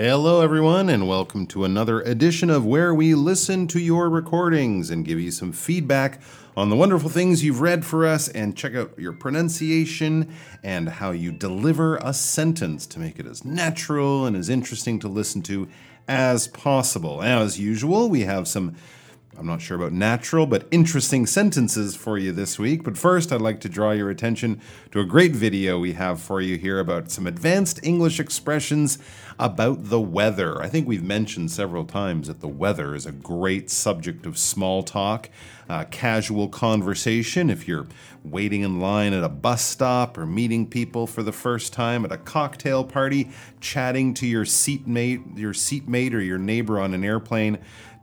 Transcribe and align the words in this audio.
Hello, 0.00 0.42
everyone, 0.42 0.88
and 0.88 1.08
welcome 1.08 1.44
to 1.48 1.64
another 1.64 2.00
edition 2.02 2.50
of 2.50 2.64
Where 2.64 2.94
We 2.94 3.16
Listen 3.16 3.66
to 3.66 3.80
Your 3.80 4.08
Recordings 4.08 4.90
and 4.90 5.04
give 5.04 5.18
you 5.18 5.32
some 5.32 5.50
feedback 5.50 6.20
on 6.56 6.70
the 6.70 6.76
wonderful 6.76 7.10
things 7.10 7.42
you've 7.42 7.60
read 7.60 7.84
for 7.84 8.06
us 8.06 8.28
and 8.28 8.56
check 8.56 8.76
out 8.76 8.96
your 8.96 9.12
pronunciation 9.12 10.32
and 10.62 10.88
how 10.88 11.10
you 11.10 11.32
deliver 11.32 11.96
a 11.96 12.14
sentence 12.14 12.86
to 12.86 13.00
make 13.00 13.18
it 13.18 13.26
as 13.26 13.44
natural 13.44 14.24
and 14.24 14.36
as 14.36 14.48
interesting 14.48 15.00
to 15.00 15.08
listen 15.08 15.42
to 15.42 15.66
as 16.06 16.46
possible. 16.46 17.20
As 17.20 17.58
usual, 17.58 18.08
we 18.08 18.20
have 18.20 18.46
some 18.46 18.76
I'm 19.38 19.46
not 19.46 19.60
sure 19.60 19.76
about 19.76 19.92
natural, 19.92 20.46
but 20.46 20.66
interesting 20.72 21.24
sentences 21.24 21.94
for 21.94 22.18
you 22.18 22.32
this 22.32 22.58
week. 22.58 22.82
But 22.82 22.98
first, 22.98 23.30
I'd 23.30 23.40
like 23.40 23.60
to 23.60 23.68
draw 23.68 23.92
your 23.92 24.10
attention 24.10 24.60
to 24.90 24.98
a 24.98 25.04
great 25.04 25.30
video 25.30 25.78
we 25.78 25.92
have 25.92 26.20
for 26.20 26.40
you 26.40 26.58
here 26.58 26.80
about 26.80 27.12
some 27.12 27.24
advanced 27.24 27.78
English 27.84 28.18
expressions 28.18 28.98
about 29.38 29.90
the 29.90 30.00
weather. 30.00 30.60
I 30.60 30.68
think 30.68 30.88
we've 30.88 31.04
mentioned 31.04 31.52
several 31.52 31.84
times 31.84 32.26
that 32.26 32.40
the 32.40 32.48
weather 32.48 32.96
is 32.96 33.06
a 33.06 33.12
great 33.12 33.70
subject 33.70 34.26
of 34.26 34.36
small 34.36 34.82
talk, 34.82 35.30
uh, 35.68 35.84
casual 35.84 36.48
conversation. 36.48 37.48
If 37.48 37.68
you're 37.68 37.86
waiting 38.24 38.62
in 38.62 38.80
line 38.80 39.12
at 39.12 39.22
a 39.22 39.28
bus 39.28 39.64
stop 39.64 40.18
or 40.18 40.26
meeting 40.26 40.66
people 40.66 41.06
for 41.06 41.22
the 41.22 41.32
first 41.32 41.72
time 41.72 42.04
at 42.04 42.10
a 42.10 42.18
cocktail 42.18 42.82
party, 42.82 43.30
chatting 43.60 44.14
to 44.14 44.26
your 44.26 44.44
seatmate, 44.44 45.38
your 45.38 45.54
seatmate 45.54 46.12
or 46.12 46.20
your 46.20 46.38
neighbor 46.38 46.80
on 46.80 46.92
an 46.92 47.04
airplane, 47.04 47.58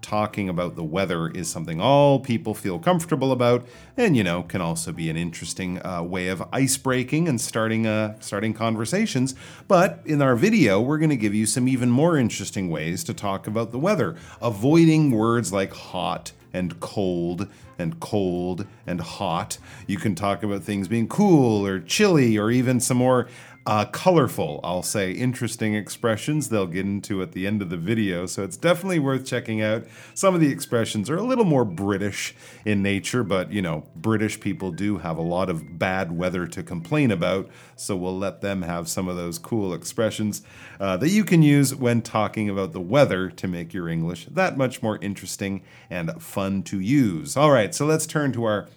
talking 0.05 0.47
about 0.47 0.75
the 0.75 0.83
weather 0.83 1.29
is 1.29 1.49
something 1.49 1.81
all 1.81 2.19
people 2.19 2.53
feel 2.53 2.77
comfortable 2.77 3.31
about, 3.31 3.65
and 3.97 4.15
you 4.15 4.23
know 4.23 4.43
can 4.43 4.61
also 4.61 4.91
be 4.91 5.09
an 5.09 5.17
interesting 5.17 5.83
uh, 5.83 6.03
way 6.03 6.27
of 6.27 6.43
ice 6.53 6.77
breaking 6.77 7.27
and 7.27 7.41
starting 7.41 7.87
uh, 7.87 8.15
starting 8.19 8.53
conversations. 8.53 9.33
But 9.67 10.01
in 10.05 10.21
our 10.21 10.35
video, 10.35 10.79
we're 10.79 10.99
going 10.99 11.09
to 11.09 11.17
give 11.17 11.33
you 11.33 11.47
some 11.47 11.67
even 11.67 11.89
more 11.89 12.17
interesting 12.17 12.69
ways 12.69 13.03
to 13.05 13.13
talk 13.15 13.47
about 13.47 13.71
the 13.71 13.79
weather, 13.79 14.15
avoiding 14.41 15.09
words 15.09 15.51
like 15.51 15.73
hot 15.73 16.31
and 16.53 16.79
cold 16.79 17.47
and 17.77 17.99
cold 17.99 18.67
and 18.85 19.01
hot. 19.01 19.57
You 19.87 19.97
can 19.97 20.13
talk 20.13 20.43
about 20.43 20.63
things 20.63 20.87
being 20.87 21.07
cool 21.07 21.65
or 21.65 21.79
chilly 21.79 22.37
or 22.37 22.51
even 22.51 22.79
some 22.79 22.97
more 22.97 23.27
uh, 23.67 23.85
colorful, 23.85 24.59
I'll 24.63 24.83
say, 24.83 25.11
interesting 25.11 25.73
expressions 25.73 26.49
they'll 26.49 26.67
get 26.67 26.85
into 26.85 27.23
at 27.23 27.31
the 27.31 27.47
end 27.47 27.63
of 27.63 27.69
the 27.69 27.77
video. 27.77 28.27
So 28.27 28.43
it's 28.43 28.57
definitely 28.57 28.99
worth 28.99 29.25
checking 29.25 29.61
out. 29.61 29.85
Some 30.13 30.35
of 30.35 30.41
the 30.41 30.51
expressions 30.51 31.09
are 31.09 31.17
a 31.17 31.23
little 31.23 31.45
more 31.45 31.65
British 31.65 32.35
in 32.63 32.83
nature, 32.83 33.23
but 33.23 33.51
you 33.51 33.63
know, 33.63 33.87
British 33.95 34.39
people 34.39 34.71
do 34.71 34.99
have 34.99 35.17
a 35.17 35.23
lot 35.23 35.49
of 35.49 35.79
bad 35.79 36.15
weather 36.15 36.45
to 36.45 36.61
complain 36.61 37.09
about. 37.09 37.49
So 37.75 37.95
we'll 37.95 38.17
let 38.17 38.41
them 38.41 38.61
have 38.61 38.87
some 38.87 39.07
of 39.07 39.15
those 39.15 39.39
cool 39.39 39.73
expressions 39.73 40.43
uh, 40.79 40.97
that 40.97 41.09
you 41.09 41.23
can 41.23 41.41
use 41.41 41.73
when 41.73 42.03
talking 42.03 42.49
about 42.49 42.71
the 42.71 42.81
weather 42.81 43.31
to 43.31 43.47
make 43.47 43.73
your 43.73 43.89
English 43.89 44.25
that 44.25 44.57
much 44.57 44.83
more 44.83 44.99
interesting 45.01 45.63
and 45.89 46.21
fun 46.21 46.61
to 46.63 46.79
use. 46.79 47.35
All 47.35 47.51
right, 47.51 47.73
so 47.73 47.85
let's 47.85 48.05
turn 48.05 48.31
to 48.33 48.43
our 48.43 48.67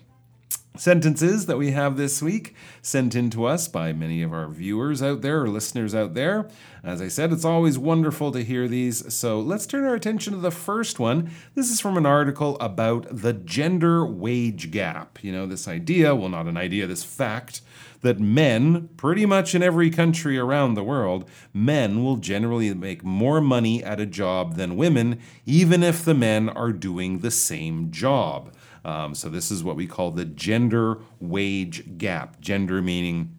sentences 0.78 1.46
that 1.46 1.58
we 1.58 1.72
have 1.72 1.96
this 1.96 2.22
week 2.22 2.54
sent 2.80 3.14
in 3.14 3.30
to 3.30 3.44
us 3.44 3.68
by 3.68 3.92
many 3.92 4.22
of 4.22 4.32
our 4.32 4.48
viewers 4.48 5.02
out 5.02 5.20
there 5.20 5.42
or 5.42 5.48
listeners 5.48 5.94
out 5.94 6.14
there. 6.14 6.48
As 6.82 7.02
I 7.02 7.08
said, 7.08 7.32
it's 7.32 7.44
always 7.44 7.78
wonderful 7.78 8.32
to 8.32 8.44
hear 8.44 8.68
these. 8.68 9.12
So 9.12 9.40
let's 9.40 9.66
turn 9.66 9.84
our 9.84 9.94
attention 9.94 10.32
to 10.32 10.38
the 10.38 10.50
first 10.50 10.98
one. 10.98 11.30
This 11.54 11.70
is 11.70 11.80
from 11.80 11.96
an 11.96 12.06
article 12.06 12.56
about 12.60 13.06
the 13.10 13.32
gender 13.32 14.06
wage 14.06 14.70
gap. 14.70 15.22
You 15.22 15.32
know, 15.32 15.46
this 15.46 15.66
idea, 15.66 16.14
well, 16.14 16.28
not 16.28 16.46
an 16.46 16.56
idea, 16.56 16.86
this 16.86 17.04
fact 17.04 17.60
that 18.00 18.20
men, 18.20 18.88
pretty 18.96 19.26
much 19.26 19.54
in 19.54 19.62
every 19.62 19.90
country 19.90 20.38
around 20.38 20.74
the 20.74 20.84
world, 20.84 21.28
men 21.52 22.04
will 22.04 22.16
generally 22.16 22.72
make 22.74 23.04
more 23.04 23.40
money 23.40 23.82
at 23.82 24.00
a 24.00 24.06
job 24.06 24.54
than 24.54 24.76
women, 24.76 25.20
even 25.46 25.82
if 25.82 26.04
the 26.04 26.14
men 26.14 26.48
are 26.48 26.72
doing 26.72 27.18
the 27.18 27.30
same 27.30 27.90
job. 27.90 28.52
Um, 28.84 29.14
so 29.14 29.28
this 29.28 29.50
is 29.50 29.64
what 29.64 29.76
we 29.76 29.86
call 29.86 30.12
the 30.12 30.24
gender 30.24 30.98
wage 31.20 31.98
gap. 31.98 32.40
Gender 32.40 32.80
meaning 32.80 33.34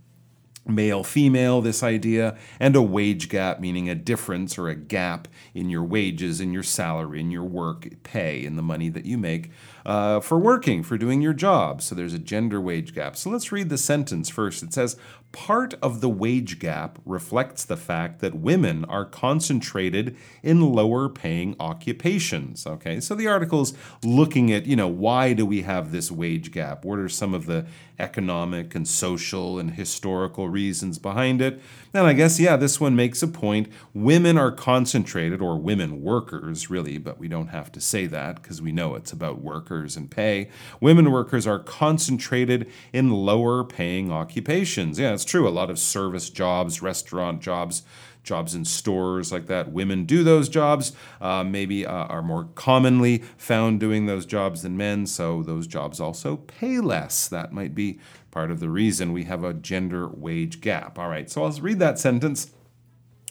male 0.69 1.03
female 1.03 1.61
this 1.61 1.81
idea 1.81 2.37
and 2.59 2.75
a 2.75 2.81
wage 2.81 3.27
gap 3.27 3.59
meaning 3.59 3.89
a 3.89 3.95
difference 3.95 4.57
or 4.57 4.69
a 4.69 4.75
gap 4.75 5.27
in 5.53 5.69
your 5.69 5.83
wages 5.83 6.39
in 6.39 6.53
your 6.53 6.63
salary 6.63 7.19
in 7.19 7.31
your 7.31 7.43
work 7.43 7.87
pay 8.03 8.43
in 8.43 8.55
the 8.55 8.61
money 8.61 8.87
that 8.87 9.05
you 9.05 9.17
make 9.17 9.49
uh, 9.85 10.19
for 10.19 10.37
working 10.37 10.83
for 10.83 10.97
doing 10.97 11.21
your 11.21 11.33
job 11.33 11.81
so 11.81 11.95
there's 11.95 12.13
a 12.13 12.19
gender 12.19 12.59
wage 12.59 12.93
gap 12.93 13.15
so 13.15 13.29
let's 13.29 13.51
read 13.51 13.69
the 13.69 13.77
sentence 13.77 14.29
first 14.29 14.63
it 14.63 14.73
says 14.73 14.97
Part 15.31 15.75
of 15.75 16.01
the 16.01 16.09
wage 16.09 16.57
gap 16.57 16.97
reflects 17.05 17.63
the 17.63 17.77
fact 17.77 18.19
that 18.19 18.33
women 18.33 18.83
are 18.85 19.05
concentrated 19.05 20.17
in 20.41 20.73
lower 20.73 21.07
paying 21.07 21.55
occupations. 21.59 22.65
Okay, 22.65 22.99
so 22.99 23.13
the 23.13 23.27
article's 23.27 23.75
looking 24.03 24.51
at, 24.51 24.65
you 24.65 24.75
know, 24.75 24.87
why 24.87 25.33
do 25.33 25.45
we 25.45 25.61
have 25.61 25.91
this 25.91 26.11
wage 26.11 26.51
gap? 26.51 26.83
What 26.83 26.97
are 26.97 27.09
some 27.09 27.35
of 27.35 27.45
the 27.45 27.67
economic 27.99 28.73
and 28.73 28.87
social 28.87 29.59
and 29.59 29.71
historical 29.71 30.47
reasons 30.47 30.97
behind 30.97 31.41
it. 31.41 31.61
And 31.93 32.07
I 32.07 32.13
guess, 32.13 32.39
yeah, 32.39 32.55
this 32.55 32.79
one 32.79 32.95
makes 32.95 33.21
a 33.21 33.27
point. 33.27 33.67
Women 33.93 34.37
are 34.37 34.51
concentrated, 34.51 35.41
or 35.41 35.57
women 35.57 36.01
workers, 36.01 36.69
really, 36.69 36.97
but 36.97 37.19
we 37.19 37.27
don't 37.27 37.47
have 37.47 37.71
to 37.73 37.81
say 37.81 38.05
that 38.07 38.41
because 38.41 38.61
we 38.61 38.71
know 38.71 38.95
it's 38.95 39.11
about 39.11 39.41
workers 39.69 39.95
and 39.95 40.09
pay. 40.09 40.49
Women 40.79 41.11
workers 41.11 41.45
are 41.45 41.59
concentrated 41.59 42.69
in 42.91 43.11
lower 43.11 43.63
paying 43.63 44.11
occupations. 44.11 44.99
Yeah, 44.99 45.13
it's 45.13 45.25
true. 45.25 45.47
A 45.47 45.49
lot 45.49 45.69
of 45.69 45.77
service 45.77 46.29
jobs, 46.29 46.81
restaurant 46.81 47.41
jobs, 47.41 47.83
jobs 48.23 48.55
in 48.55 48.65
stores 48.65 49.31
like 49.31 49.47
that. 49.47 49.71
Women 49.71 50.05
do 50.05 50.23
those 50.23 50.49
jobs, 50.49 50.93
uh, 51.21 51.43
maybe 51.43 51.85
uh, 51.85 51.91
are 51.91 52.21
more 52.21 52.45
commonly 52.55 53.19
found 53.37 53.79
doing 53.79 54.05
those 54.07 54.25
jobs 54.25 54.63
than 54.63 54.75
men, 54.75 55.05
so 55.05 55.43
those 55.43 55.67
jobs 55.67 55.99
also 55.99 56.37
pay 56.37 56.79
less. 56.79 57.27
That 57.27 57.53
might 57.53 57.75
be 57.75 57.99
part 58.31 58.51
of 58.51 58.59
the 58.59 58.69
reason 58.69 59.13
we 59.13 59.25
have 59.25 59.43
a 59.43 59.53
gender 59.53 60.07
wage 60.07 60.61
gap. 60.61 60.97
All 60.99 61.09
right, 61.09 61.29
so 61.29 61.43
I'll 61.43 61.51
read 61.51 61.79
that 61.79 61.99
sentence 61.99 62.51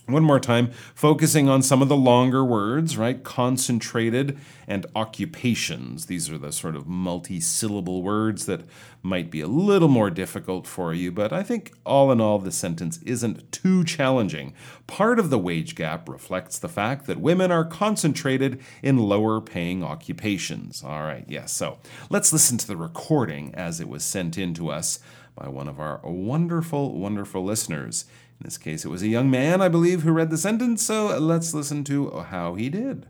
one 0.09 0.25
more 0.25 0.41
time, 0.41 0.71
focusing 0.95 1.49
on 1.49 1.61
some 1.63 1.83
of 1.83 1.89
the 1.89 1.97
longer 1.97 2.43
words, 2.43 2.97
right? 2.97 3.23
Concentrated 3.23 4.39
and 4.67 4.87
occupations. 4.97 6.07
These 6.07 6.31
are 6.31 6.39
the 6.39 6.51
sort 6.51 6.77
of 6.77 6.87
multi 6.87 7.41
syllable 7.41 8.03
words 8.03 8.47
that 8.47 8.63
might 9.03 9.31
be 9.31 9.43
a 9.43 9.47
little 9.47 9.89
more 9.89 10.11
difficult 10.11 10.67
for 10.67 10.95
you, 10.95 11.13
but 11.13 11.33
I 11.33 11.43
think 11.43 11.73
all 11.85 12.11
in 12.11 12.21
all, 12.21 12.39
the 12.39 12.51
sentence 12.51 12.99
isn't 13.05 13.53
too 13.53 13.85
challenging. 13.85 14.55
Part 14.87 15.19
of 15.19 15.29
the 15.29 15.39
wage 15.39 15.75
gap 15.75 16.09
reflects 16.09 16.59
the 16.59 16.69
fact 16.69 17.07
that 17.07 17.21
women 17.21 17.53
are 17.53 17.65
concentrated 17.65 18.61
in 18.83 18.99
lower 18.99 19.41
paying 19.41 19.85
occupations. 19.85 20.83
All 20.83 21.03
right, 21.03 21.25
yes, 21.29 21.53
so 21.53 21.79
let's 22.09 22.33
listen 22.33 22.57
to 22.59 22.67
the 22.67 22.77
recording 22.77 23.55
as 23.55 23.79
it 23.79 23.89
was 23.89 24.05
sent 24.05 24.39
in 24.39 24.55
to 24.55 24.71
us 24.71 25.01
by 25.37 25.49
one 25.49 25.69
of 25.69 25.79
our 25.79 26.01
wonderful, 26.03 26.99
wonderful 26.99 27.45
listeners. 27.45 28.07
In 28.41 28.44
this 28.44 28.59
case, 28.59 28.84
it 28.84 28.88
was 28.88 29.03
a 29.03 29.09
young 29.09 29.31
man, 29.31 29.60
I 29.60 29.69
believe, 29.69 30.03
who 30.03 30.12
read 30.12 30.31
the 30.31 30.38
sentence, 30.38 30.82
so 30.82 31.19
let's 31.19 31.54
listen 31.54 31.82
to 31.84 32.10
how 32.10 32.54
he 32.54 32.69
did. 32.69 33.06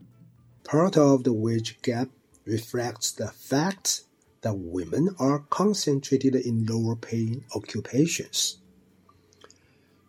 Part 0.64 0.96
of 0.96 1.24
the 1.24 1.32
wage 1.32 1.80
gap 1.82 2.08
reflects 2.46 3.12
the 3.12 3.28
fact 3.28 4.04
that 4.40 4.54
women 4.54 5.14
are 5.19 5.40
concentrated 5.50 6.34
in 6.34 6.64
lower 6.64 6.96
paying 6.96 7.44
occupations. 7.54 8.58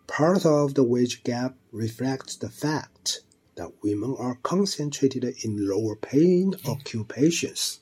Part 0.06 0.46
of 0.46 0.74
the 0.74 0.84
wage 0.84 1.22
gap 1.22 1.56
reflects 1.70 2.36
the 2.36 2.48
fact 2.48 3.20
that 3.56 3.72
women 3.82 4.16
are 4.18 4.36
concentrated 4.42 5.24
in 5.44 5.68
lower 5.68 5.96
paying 5.96 6.54
occupations. 6.66 7.79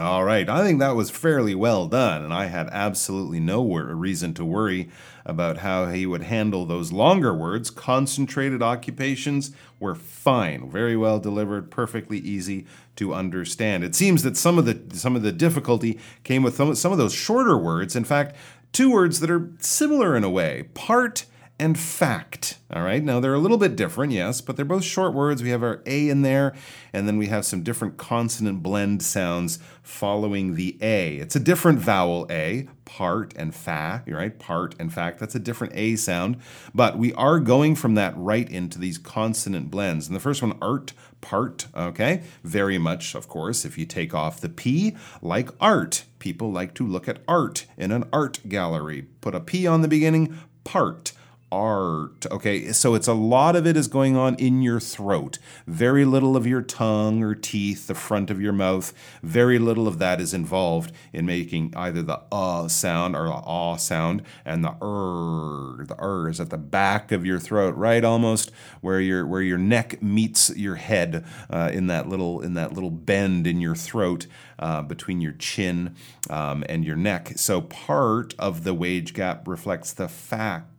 All 0.00 0.22
right, 0.22 0.48
I 0.48 0.64
think 0.64 0.78
that 0.78 0.94
was 0.94 1.10
fairly 1.10 1.56
well 1.56 1.88
done, 1.88 2.22
and 2.22 2.32
I 2.32 2.46
had 2.46 2.68
absolutely 2.70 3.40
no 3.40 3.64
reason 3.64 4.32
to 4.34 4.44
worry 4.44 4.90
about 5.24 5.58
how 5.58 5.86
he 5.86 6.06
would 6.06 6.22
handle 6.22 6.64
those 6.64 6.92
longer 6.92 7.34
words. 7.34 7.68
Concentrated 7.68 8.62
occupations 8.62 9.50
were 9.80 9.96
fine, 9.96 10.70
very 10.70 10.96
well 10.96 11.18
delivered, 11.18 11.72
perfectly 11.72 12.18
easy 12.18 12.64
to 12.96 13.12
understand. 13.12 13.82
It 13.82 13.96
seems 13.96 14.22
that 14.22 14.36
some 14.36 14.56
of 14.56 14.66
the 14.66 14.96
some 14.96 15.16
of 15.16 15.22
the 15.22 15.32
difficulty 15.32 15.98
came 16.22 16.44
with 16.44 16.56
some, 16.56 16.74
some 16.76 16.92
of 16.92 16.98
those 16.98 17.14
shorter 17.14 17.58
words. 17.58 17.96
In 17.96 18.04
fact, 18.04 18.36
two 18.72 18.92
words 18.92 19.18
that 19.18 19.30
are 19.30 19.50
similar 19.58 20.16
in 20.16 20.22
a 20.22 20.30
way: 20.30 20.68
part 20.74 21.24
and 21.58 21.78
fact. 21.78 22.58
All 22.72 22.82
right, 22.82 23.02
now 23.02 23.18
they're 23.18 23.34
a 23.34 23.38
little 23.38 23.58
bit 23.58 23.74
different, 23.74 24.12
yes, 24.12 24.40
but 24.40 24.56
they're 24.56 24.64
both 24.64 24.84
short 24.84 25.14
words. 25.14 25.42
We 25.42 25.50
have 25.50 25.62
our 25.62 25.82
A 25.86 26.08
in 26.08 26.22
there, 26.22 26.54
and 26.92 27.08
then 27.08 27.16
we 27.16 27.26
have 27.26 27.44
some 27.44 27.62
different 27.62 27.96
consonant 27.96 28.62
blend 28.62 29.02
sounds 29.02 29.58
following 29.82 30.54
the 30.54 30.76
A. 30.80 31.16
It's 31.16 31.34
a 31.34 31.40
different 31.40 31.78
vowel 31.78 32.26
A, 32.30 32.68
part 32.84 33.32
and 33.36 33.54
fa, 33.54 34.04
right? 34.06 34.38
Part 34.38 34.74
and 34.78 34.92
fact. 34.92 35.18
That's 35.18 35.34
a 35.34 35.40
different 35.40 35.72
A 35.76 35.96
sound, 35.96 36.36
but 36.74 36.98
we 36.98 37.12
are 37.14 37.40
going 37.40 37.74
from 37.74 37.94
that 37.94 38.14
right 38.16 38.48
into 38.48 38.78
these 38.78 38.98
consonant 38.98 39.70
blends. 39.70 40.06
And 40.06 40.14
the 40.14 40.20
first 40.20 40.42
one, 40.42 40.56
art, 40.62 40.92
part, 41.20 41.66
okay? 41.74 42.22
Very 42.44 42.78
much, 42.78 43.14
of 43.14 43.28
course, 43.28 43.64
if 43.64 43.76
you 43.76 43.86
take 43.86 44.14
off 44.14 44.40
the 44.40 44.48
P, 44.48 44.94
like 45.22 45.50
art. 45.60 46.04
People 46.18 46.52
like 46.52 46.74
to 46.74 46.86
look 46.86 47.08
at 47.08 47.22
art 47.26 47.66
in 47.76 47.92
an 47.92 48.04
art 48.12 48.40
gallery. 48.48 49.06
Put 49.20 49.34
a 49.34 49.40
P 49.40 49.66
on 49.66 49.82
the 49.82 49.88
beginning, 49.88 50.36
part 50.64 51.12
art. 51.50 52.26
Okay, 52.30 52.72
so 52.72 52.94
it's 52.94 53.08
a 53.08 53.14
lot 53.14 53.56
of 53.56 53.66
it 53.66 53.76
is 53.76 53.88
going 53.88 54.16
on 54.16 54.34
in 54.36 54.62
your 54.62 54.80
throat. 54.80 55.38
Very 55.66 56.04
little 56.04 56.36
of 56.36 56.46
your 56.46 56.62
tongue 56.62 57.22
or 57.22 57.34
teeth, 57.34 57.86
the 57.86 57.94
front 57.94 58.30
of 58.30 58.40
your 58.40 58.52
mouth, 58.52 58.92
very 59.22 59.58
little 59.58 59.88
of 59.88 59.98
that 59.98 60.20
is 60.20 60.34
involved 60.34 60.92
in 61.12 61.26
making 61.26 61.72
either 61.76 62.02
the 62.02 62.20
uh 62.30 62.68
sound 62.68 63.16
or 63.16 63.24
the 63.24 63.32
ah 63.32 63.76
sound, 63.76 64.22
and 64.44 64.64
the 64.64 64.76
er. 64.82 65.84
The 65.84 65.96
er 66.00 66.28
is 66.28 66.40
at 66.40 66.50
the 66.50 66.58
back 66.58 67.12
of 67.12 67.24
your 67.24 67.38
throat, 67.38 67.74
right, 67.76 68.04
almost 68.04 68.50
where 68.80 69.00
your 69.00 69.26
where 69.26 69.42
your 69.42 69.58
neck 69.58 70.02
meets 70.02 70.54
your 70.56 70.76
head 70.76 71.24
uh, 71.50 71.70
in 71.72 71.86
that 71.86 72.08
little 72.08 72.40
in 72.40 72.54
that 72.54 72.72
little 72.72 72.90
bend 72.90 73.46
in 73.46 73.60
your 73.60 73.74
throat 73.74 74.26
uh, 74.58 74.82
between 74.82 75.20
your 75.20 75.32
chin 75.32 75.94
um, 76.30 76.64
and 76.68 76.84
your 76.84 76.96
neck. 76.96 77.32
So 77.36 77.60
part 77.60 78.34
of 78.38 78.64
the 78.64 78.74
wage 78.74 79.14
gap 79.14 79.46
reflects 79.46 79.92
the 79.92 80.08
fact 80.08 80.77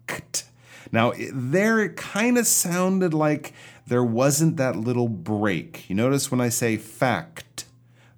now, 0.91 1.13
there 1.31 1.79
it 1.79 1.95
kind 1.95 2.37
of 2.37 2.47
sounded 2.47 3.13
like 3.13 3.53
there 3.87 4.03
wasn't 4.03 4.57
that 4.57 4.75
little 4.75 5.09
break. 5.09 5.89
You 5.89 5.95
notice 5.95 6.31
when 6.31 6.41
I 6.41 6.49
say 6.49 6.77
fact, 6.77 7.65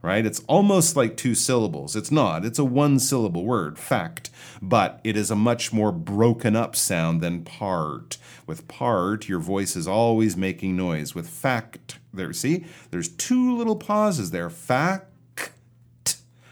right? 0.01 0.25
It's 0.25 0.43
almost 0.47 0.95
like 0.95 1.15
two 1.15 1.35
syllables. 1.35 1.95
It's 1.95 2.11
not, 2.11 2.45
it's 2.45 2.59
a 2.59 2.65
one 2.65 2.99
syllable 2.99 3.45
word, 3.45 3.77
fact, 3.77 4.29
but 4.61 4.99
it 5.03 5.15
is 5.15 5.31
a 5.31 5.35
much 5.35 5.71
more 5.71 5.91
broken 5.91 6.55
up 6.55 6.75
sound 6.75 7.21
than 7.21 7.43
part. 7.43 8.17
With 8.45 8.67
part, 8.67 9.29
your 9.29 9.39
voice 9.39 9.75
is 9.75 9.87
always 9.87 10.35
making 10.35 10.75
noise. 10.75 11.15
With 11.15 11.29
fact, 11.29 11.99
there, 12.13 12.33
see, 12.33 12.65
there's 12.89 13.09
two 13.09 13.55
little 13.55 13.77
pauses 13.77 14.31
there. 14.31 14.49
Fact, 14.49 15.07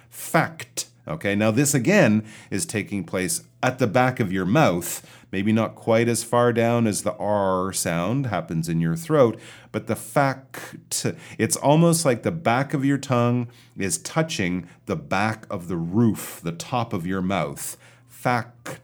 fact. 0.09 0.85
Okay, 1.07 1.35
now 1.35 1.49
this 1.49 1.73
again 1.73 2.23
is 2.51 2.65
taking 2.65 3.03
place 3.03 3.43
at 3.63 3.79
the 3.79 3.87
back 3.87 4.19
of 4.19 4.31
your 4.31 4.45
mouth 4.45 5.05
maybe 5.31 5.51
not 5.51 5.75
quite 5.75 6.07
as 6.07 6.23
far 6.23 6.51
down 6.51 6.87
as 6.87 7.03
the 7.03 7.15
R 7.15 7.71
sound 7.71 8.27
happens 8.27 8.67
in 8.67 8.81
your 8.81 8.95
throat, 8.95 9.39
but 9.71 9.87
the 9.87 9.95
fact, 9.95 11.05
it's 11.37 11.55
almost 11.55 12.05
like 12.05 12.23
the 12.23 12.31
back 12.31 12.73
of 12.73 12.83
your 12.83 12.97
tongue 12.97 13.47
is 13.77 13.97
touching 13.97 14.67
the 14.85 14.95
back 14.95 15.45
of 15.49 15.67
the 15.67 15.77
roof, 15.77 16.41
the 16.43 16.51
top 16.51 16.93
of 16.93 17.05
your 17.05 17.21
mouth. 17.21 17.77
Fact. 18.07 18.81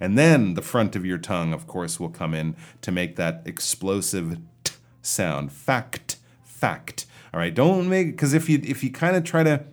And 0.00 0.16
then 0.16 0.54
the 0.54 0.62
front 0.62 0.94
of 0.94 1.04
your 1.04 1.18
tongue, 1.18 1.52
of 1.52 1.66
course, 1.66 1.98
will 1.98 2.10
come 2.10 2.34
in 2.34 2.54
to 2.82 2.92
make 2.92 3.16
that 3.16 3.42
explosive 3.44 4.38
t 4.62 4.74
sound. 5.02 5.52
Fact, 5.52 6.16
fact. 6.44 7.06
All 7.32 7.40
right, 7.40 7.54
don't 7.54 7.88
make 7.88 8.12
because 8.12 8.32
if 8.32 8.48
you 8.48 8.60
if 8.64 8.84
you 8.84 8.90
kind 8.90 9.16
of 9.16 9.24
try 9.24 9.42
to 9.42 9.64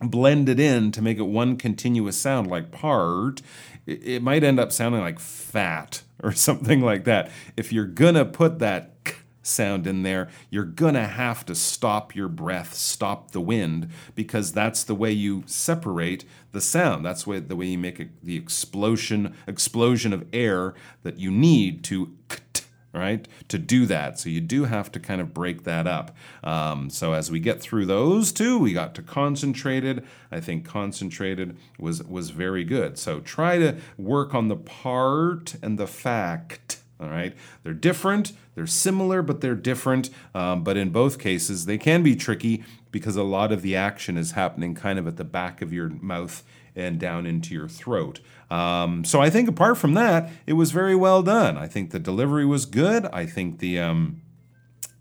blend 0.00 0.48
it 0.48 0.60
in 0.60 0.92
to 0.92 1.02
make 1.02 1.18
it 1.18 1.22
one 1.22 1.56
continuous 1.56 2.16
sound 2.16 2.48
like 2.48 2.70
part, 2.70 3.40
it, 3.86 4.22
might 4.22 4.44
end 4.44 4.60
up 4.60 4.72
sounding 4.72 5.00
like 5.00 5.18
fat 5.18 6.02
or 6.22 6.32
something 6.34 6.80
like 6.80 7.04
that. 7.04 7.30
If 7.56 7.72
you're 7.72 7.86
gonna 7.86 8.24
put 8.24 8.58
that 8.58 8.92
sound 9.42 9.86
in 9.86 10.02
there, 10.02 10.28
you're 10.50 10.64
gonna 10.64 11.06
have 11.06 11.46
to 11.46 11.54
stop 11.54 12.14
your 12.14 12.28
breath, 12.28 12.74
stop 12.74 13.30
the 13.30 13.40
wind, 13.40 13.90
because 14.14 14.52
that's 14.52 14.82
the 14.84 14.94
way 14.94 15.12
you 15.12 15.44
separate 15.46 16.24
the 16.52 16.60
sound. 16.60 17.04
That's 17.04 17.24
the 17.24 17.56
way 17.56 17.66
you 17.66 17.78
make 17.78 18.00
a, 18.00 18.08
the 18.22 18.36
explosion 18.36 19.34
explosion 19.46 20.12
of 20.12 20.26
air 20.32 20.74
that 21.02 21.18
you 21.18 21.30
need 21.30 21.84
to 21.84 22.16
right, 23.00 23.26
to 23.48 23.58
do 23.58 23.86
that. 23.86 24.18
So 24.18 24.28
you 24.28 24.40
do 24.40 24.64
have 24.64 24.90
to 24.92 25.00
kind 25.00 25.20
of 25.20 25.34
break 25.34 25.64
that 25.64 25.86
up. 25.86 26.16
Um, 26.42 26.90
so 26.90 27.12
as 27.12 27.30
we 27.30 27.40
get 27.40 27.60
through 27.60 27.86
those 27.86 28.32
two, 28.32 28.58
we 28.58 28.72
got 28.72 28.94
to 28.96 29.02
concentrated. 29.02 30.04
I 30.30 30.40
think 30.40 30.64
concentrated 30.64 31.56
was 31.78 32.02
was 32.02 32.30
very 32.30 32.64
good. 32.64 32.98
So 32.98 33.20
try 33.20 33.58
to 33.58 33.76
work 33.98 34.34
on 34.34 34.48
the 34.48 34.56
part 34.56 35.56
and 35.62 35.78
the 35.78 35.86
fact. 35.86 36.82
All 36.98 37.10
right, 37.10 37.36
they're 37.62 37.74
different, 37.74 38.32
they're 38.54 38.66
similar, 38.66 39.20
but 39.20 39.42
they're 39.42 39.54
different. 39.54 40.08
Um, 40.34 40.64
but 40.64 40.78
in 40.78 40.88
both 40.88 41.18
cases, 41.18 41.66
they 41.66 41.76
can 41.76 42.02
be 42.02 42.16
tricky 42.16 42.64
because 42.96 43.16
a 43.16 43.22
lot 43.22 43.52
of 43.52 43.60
the 43.60 43.76
action 43.76 44.16
is 44.16 44.30
happening 44.30 44.74
kind 44.74 44.98
of 44.98 45.06
at 45.06 45.18
the 45.18 45.24
back 45.24 45.60
of 45.60 45.70
your 45.70 45.90
mouth 45.90 46.42
and 46.74 46.98
down 46.98 47.26
into 47.26 47.52
your 47.52 47.68
throat. 47.68 48.20
Um, 48.50 49.04
so 49.04 49.20
I 49.20 49.28
think 49.28 49.50
apart 49.50 49.76
from 49.76 49.92
that, 49.92 50.30
it 50.46 50.54
was 50.54 50.70
very 50.70 50.96
well 50.96 51.22
done. 51.22 51.58
I 51.58 51.68
think 51.68 51.90
the 51.90 51.98
delivery 51.98 52.46
was 52.46 52.64
good. 52.64 53.04
I 53.12 53.26
think 53.26 53.58
the 53.58 53.78
um, 53.78 54.22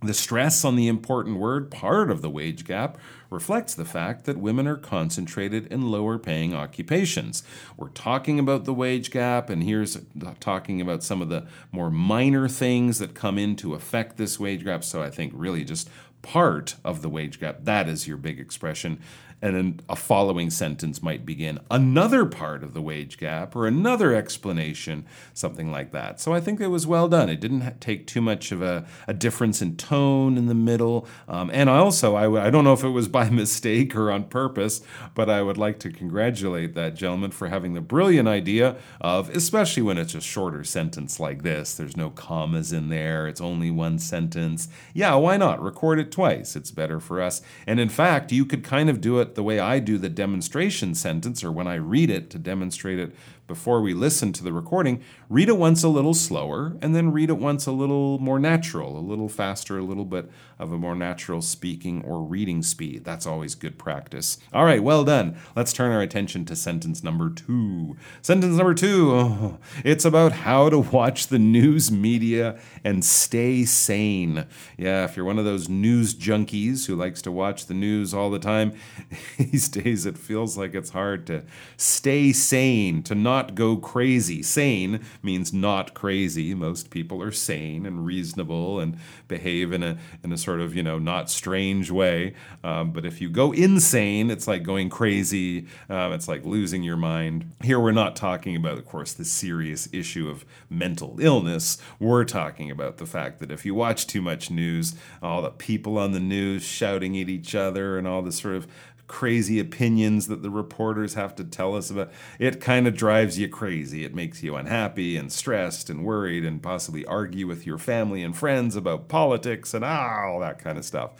the 0.01 0.13
stress 0.13 0.65
on 0.65 0.75
the 0.75 0.89
important 0.89 1.37
word, 1.37 1.71
part 1.71 2.11
of 2.11 2.21
the 2.21 2.29
wage 2.29 2.65
gap, 2.65 2.97
reflects 3.29 3.73
the 3.73 3.85
fact 3.85 4.25
that 4.25 4.37
women 4.37 4.67
are 4.67 4.75
concentrated 4.75 5.67
in 5.67 5.89
lower 5.89 6.19
paying 6.19 6.53
occupations. 6.53 7.43
We're 7.77 7.89
talking 7.89 8.37
about 8.37 8.65
the 8.65 8.73
wage 8.73 9.09
gap, 9.09 9.49
and 9.49 9.63
here's 9.63 9.97
talking 10.39 10.81
about 10.81 11.01
some 11.01 11.21
of 11.21 11.29
the 11.29 11.47
more 11.71 11.89
minor 11.89 12.47
things 12.47 12.99
that 12.99 13.15
come 13.15 13.37
in 13.37 13.55
to 13.57 13.73
affect 13.73 14.17
this 14.17 14.39
wage 14.39 14.65
gap. 14.65 14.83
So 14.83 15.01
I 15.01 15.09
think 15.09 15.33
really 15.33 15.63
just 15.63 15.89
part 16.25 16.75
of 16.83 17.03
the 17.03 17.09
wage 17.09 17.39
gap, 17.39 17.59
that 17.61 17.87
is 17.87 18.07
your 18.07 18.17
big 18.17 18.39
expression 18.39 18.99
and 19.45 19.55
then 19.55 19.79
a 19.87 19.95
following 19.95 20.49
sentence 20.49 21.03
might 21.03 21.23
begin 21.23 21.59
another 21.69 22.25
part 22.25 22.63
of 22.63 22.73
the 22.73 22.81
wage 22.81 23.19
gap 23.19 23.55
or 23.55 23.67
another 23.67 24.15
explanation, 24.15 25.05
something 25.35 25.71
like 25.71 25.91
that. 25.91 26.19
So 26.19 26.33
I 26.33 26.39
think 26.39 26.59
it 26.59 26.69
was 26.69 26.87
well 26.87 27.07
done. 27.07 27.29
It 27.29 27.41
didn't 27.41 27.79
take 27.79 28.07
too 28.07 28.21
much 28.21 28.51
of 28.51 28.63
a, 28.63 28.87
a 29.07 29.13
difference 29.13 29.61
in 29.61 29.77
tone 29.77 30.35
in 30.35 30.47
the 30.47 30.55
middle. 30.55 31.07
Um, 31.27 31.51
and 31.53 31.69
I 31.69 31.77
also, 31.77 32.15
I 32.15 32.23
w- 32.23 32.41
I 32.41 32.49
don't 32.49 32.63
know 32.63 32.73
if 32.73 32.83
it 32.83 32.89
was 32.89 33.07
by 33.07 33.29
mistake 33.45 33.95
or 33.95 34.11
on 34.11 34.23
purpose, 34.23 34.81
but 35.13 35.29
I 35.29 35.43
would 35.43 35.59
like 35.59 35.77
to 35.81 35.91
congratulate 35.91 36.73
that 36.73 36.95
gentleman 36.95 37.29
for 37.29 37.47
having 37.49 37.75
the 37.75 37.81
brilliant 37.81 38.27
idea 38.27 38.77
of, 38.99 39.29
especially 39.29 39.83
when 39.83 39.99
it's 39.99 40.15
a 40.15 40.21
shorter 40.21 40.63
sentence 40.63 41.19
like 41.19 41.43
this, 41.43 41.75
there's 41.75 41.95
no 41.95 42.09
commas 42.09 42.73
in 42.73 42.89
there, 42.89 43.27
it's 43.27 43.41
only 43.41 43.69
one 43.69 43.99
sentence. 43.99 44.69
Yeah, 44.95 45.13
why 45.15 45.37
not? 45.37 45.61
Record 45.61 45.99
it 45.99 46.11
twice. 46.11 46.55
It's 46.55 46.71
better 46.71 46.99
for 46.99 47.21
us. 47.21 47.43
And 47.67 47.79
in 47.79 47.89
fact, 47.89 48.31
you 48.31 48.43
could 48.43 48.63
kind 48.63 48.89
of 48.89 49.01
do 49.01 49.19
it 49.19 49.34
the 49.35 49.43
way 49.43 49.59
I 49.59 49.79
do 49.79 49.97
the 49.97 50.09
demonstration 50.09 50.95
sentence, 50.95 51.43
or 51.43 51.51
when 51.51 51.67
I 51.67 51.75
read 51.75 52.09
it 52.09 52.29
to 52.31 52.39
demonstrate 52.39 52.99
it 52.99 53.15
before 53.47 53.81
we 53.81 53.93
listen 53.93 54.33
to 54.33 54.43
the 54.43 54.51
recording, 54.51 55.03
read 55.29 55.49
it 55.49 55.57
once 55.57 55.83
a 55.83 55.87
little 55.87 56.13
slower 56.13 56.77
and 56.81 56.95
then 56.95 57.11
read 57.11 57.29
it 57.29 57.37
once 57.37 57.65
a 57.65 57.71
little 57.71 58.17
more 58.19 58.39
natural, 58.39 58.97
a 58.97 58.99
little 58.99 59.29
faster, 59.29 59.77
a 59.77 59.83
little 59.83 60.05
bit 60.05 60.31
of 60.57 60.71
a 60.71 60.77
more 60.77 60.95
natural 60.95 61.41
speaking 61.41 62.03
or 62.03 62.23
reading 62.23 62.63
speed. 62.63 63.03
That's 63.03 63.27
always 63.27 63.55
good 63.55 63.77
practice. 63.77 64.39
All 64.53 64.65
right, 64.65 64.81
well 64.81 65.03
done. 65.03 65.37
Let's 65.55 65.73
turn 65.73 65.91
our 65.91 66.01
attention 66.01 66.45
to 66.45 66.55
sentence 66.55 67.03
number 67.03 67.29
two. 67.29 67.97
Sentence 68.21 68.55
number 68.57 68.73
two 68.73 69.11
oh, 69.13 69.59
it's 69.83 70.05
about 70.05 70.31
how 70.31 70.69
to 70.69 70.79
watch 70.79 71.27
the 71.27 71.39
news 71.39 71.91
media 71.91 72.59
and 72.83 73.03
stay 73.03 73.65
sane. 73.65 74.45
Yeah, 74.77 75.03
if 75.05 75.15
you're 75.15 75.25
one 75.25 75.39
of 75.39 75.45
those 75.45 75.69
news 75.69 76.15
junkies 76.15 76.87
who 76.87 76.95
likes 76.95 77.21
to 77.23 77.31
watch 77.31 77.67
the 77.67 77.73
news 77.73 78.13
all 78.13 78.31
the 78.31 78.39
time, 78.39 78.73
these 79.37 79.67
days 79.69 80.05
it 80.05 80.17
feels 80.17 80.57
like 80.57 80.73
it's 80.73 80.91
hard 80.91 81.27
to 81.27 81.43
stay 81.77 82.31
sane, 82.31 83.03
to 83.03 83.13
not 83.13 83.34
not 83.35 83.53
go 83.53 83.75
crazy. 83.75 84.41
Sane 84.41 85.01
means 85.21 85.51
not 85.51 85.93
crazy. 85.93 86.53
Most 86.53 86.89
people 86.89 87.21
are 87.21 87.31
sane 87.31 87.85
and 87.85 88.05
reasonable 88.05 88.79
and 88.79 88.97
behave 89.27 89.73
in 89.73 89.83
a 89.83 89.97
in 90.23 90.31
a 90.31 90.37
sort 90.37 90.61
of 90.61 90.73
you 90.73 90.83
know 90.83 90.97
not 90.97 91.29
strange 91.29 91.91
way. 91.91 92.33
Um, 92.63 92.91
but 92.91 93.05
if 93.05 93.19
you 93.19 93.29
go 93.29 93.51
insane, 93.51 94.31
it's 94.31 94.47
like 94.47 94.63
going 94.63 94.89
crazy. 94.89 95.67
Um, 95.89 96.13
it's 96.13 96.27
like 96.27 96.45
losing 96.45 96.83
your 96.83 96.95
mind. 96.95 97.51
Here 97.61 97.79
we're 97.79 97.91
not 97.91 98.15
talking 98.15 98.55
about, 98.55 98.77
of 98.77 98.85
course, 98.85 99.11
the 99.11 99.25
serious 99.25 99.89
issue 99.91 100.29
of 100.29 100.45
mental 100.69 101.17
illness. 101.19 101.77
We're 101.99 102.25
talking 102.25 102.71
about 102.71 102.97
the 102.97 103.05
fact 103.05 103.39
that 103.39 103.51
if 103.51 103.65
you 103.65 103.75
watch 103.75 104.07
too 104.07 104.21
much 104.21 104.49
news, 104.49 104.95
all 105.21 105.41
the 105.41 105.49
people 105.49 105.97
on 105.97 106.13
the 106.13 106.19
news 106.19 106.63
shouting 106.63 107.19
at 107.19 107.29
each 107.29 107.53
other 107.53 107.97
and 107.97 108.07
all 108.07 108.21
this 108.21 108.39
sort 108.39 108.55
of 108.55 108.67
crazy 109.07 109.59
opinions 109.59 110.27
that 110.27 110.41
the 110.41 110.49
reporters 110.49 111.13
have 111.13 111.35
to 111.35 111.43
tell 111.43 111.75
us 111.75 111.89
about. 111.89 112.11
It 112.39 112.59
kind 112.59 112.87
of 112.87 112.95
drives 112.95 113.37
you 113.37 113.47
crazy. 113.47 114.03
It 114.03 114.15
makes 114.15 114.41
you 114.41 114.55
unhappy 114.55 115.17
and 115.17 115.31
stressed 115.31 115.89
and 115.89 116.03
worried 116.03 116.45
and 116.45 116.61
possibly 116.61 117.05
argue 117.05 117.47
with 117.47 117.65
your 117.65 117.77
family 117.77 118.23
and 118.23 118.35
friends 118.35 118.75
about 118.75 119.07
politics 119.07 119.73
and 119.73 119.85
ah, 119.85 120.25
all 120.25 120.39
that 120.39 120.59
kind 120.59 120.77
of 120.77 120.85
stuff. 120.85 121.11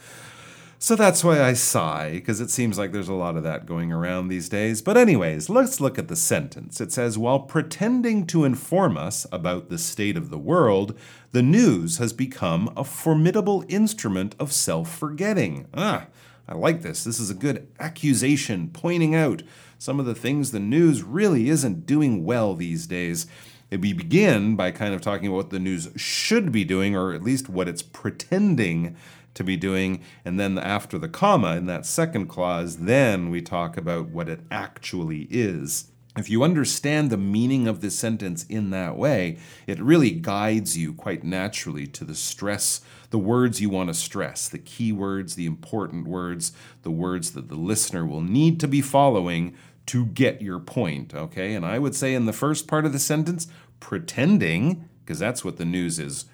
So 0.78 0.94
that's 0.94 1.24
why 1.24 1.42
I 1.42 1.54
sigh, 1.54 2.12
because 2.12 2.40
it 2.40 2.50
seems 2.50 2.76
like 2.76 2.92
there's 2.92 3.08
a 3.08 3.14
lot 3.14 3.36
of 3.36 3.42
that 3.44 3.64
going 3.64 3.92
around 3.92 4.28
these 4.28 4.50
days. 4.50 4.82
But, 4.82 4.98
anyways, 4.98 5.48
let's 5.48 5.80
look 5.80 5.98
at 5.98 6.08
the 6.08 6.16
sentence. 6.16 6.82
It 6.82 6.92
says, 6.92 7.16
While 7.16 7.40
pretending 7.40 8.26
to 8.26 8.44
inform 8.44 8.98
us 8.98 9.26
about 9.32 9.70
the 9.70 9.78
state 9.78 10.18
of 10.18 10.28
the 10.28 10.38
world, 10.38 10.96
the 11.32 11.42
news 11.42 11.96
has 11.96 12.12
become 12.12 12.70
a 12.76 12.84
formidable 12.84 13.64
instrument 13.68 14.36
of 14.38 14.52
self 14.52 14.94
forgetting. 14.94 15.66
Ah, 15.72 16.08
I 16.48 16.54
like 16.54 16.82
this. 16.82 17.02
This 17.02 17.18
is 17.18 17.30
a 17.30 17.34
good 17.34 17.68
accusation 17.80 18.70
pointing 18.72 19.14
out 19.14 19.42
some 19.78 19.98
of 19.98 20.06
the 20.06 20.14
things 20.14 20.50
the 20.50 20.60
news 20.60 21.02
really 21.02 21.48
isn't 21.48 21.86
doing 21.86 22.24
well 22.24 22.54
these 22.54 22.86
days. 22.86 23.26
We 23.70 23.92
begin 23.92 24.54
by 24.54 24.70
kind 24.70 24.94
of 24.94 25.00
talking 25.00 25.26
about 25.26 25.36
what 25.36 25.50
the 25.50 25.58
news 25.58 25.88
should 25.96 26.52
be 26.52 26.64
doing, 26.64 26.94
or 26.94 27.12
at 27.12 27.22
least 27.22 27.48
what 27.48 27.68
it's 27.68 27.82
pretending 27.82 28.96
to 29.34 29.42
be 29.42 29.56
doing. 29.56 30.02
And 30.24 30.38
then 30.38 30.56
after 30.56 30.98
the 30.98 31.08
comma 31.08 31.56
in 31.56 31.66
that 31.66 31.84
second 31.84 32.28
clause, 32.28 32.78
then 32.78 33.28
we 33.28 33.42
talk 33.42 33.76
about 33.76 34.08
what 34.08 34.28
it 34.28 34.40
actually 34.50 35.26
is. 35.30 35.90
If 36.16 36.30
you 36.30 36.42
understand 36.42 37.10
the 37.10 37.16
meaning 37.16 37.68
of 37.68 37.80
this 37.80 37.98
sentence 37.98 38.44
in 38.44 38.70
that 38.70 38.96
way, 38.96 39.38
it 39.66 39.78
really 39.80 40.10
guides 40.10 40.76
you 40.76 40.94
quite 40.94 41.22
naturally 41.22 41.86
to 41.88 42.04
the 42.04 42.14
stress, 42.14 42.80
the 43.10 43.18
words 43.18 43.60
you 43.60 43.68
want 43.68 43.90
to 43.90 43.94
stress, 43.94 44.48
the 44.48 44.58
key 44.58 44.92
words, 44.92 45.34
the 45.34 45.46
important 45.46 46.08
words, 46.08 46.52
the 46.82 46.90
words 46.90 47.32
that 47.32 47.48
the 47.48 47.56
listener 47.56 48.06
will 48.06 48.22
need 48.22 48.58
to 48.60 48.68
be 48.68 48.80
following 48.80 49.54
to 49.86 50.06
get 50.06 50.42
your 50.42 50.58
point. 50.58 51.14
Okay. 51.14 51.54
And 51.54 51.64
I 51.64 51.78
would 51.78 51.94
say 51.94 52.14
in 52.14 52.26
the 52.26 52.32
first 52.32 52.66
part 52.66 52.86
of 52.86 52.92
the 52.92 52.98
sentence, 52.98 53.46
pretending, 53.78 54.88
because 55.04 55.18
that's 55.18 55.44
what 55.44 55.58
the 55.58 55.64
news 55.64 55.98
is 55.98 56.24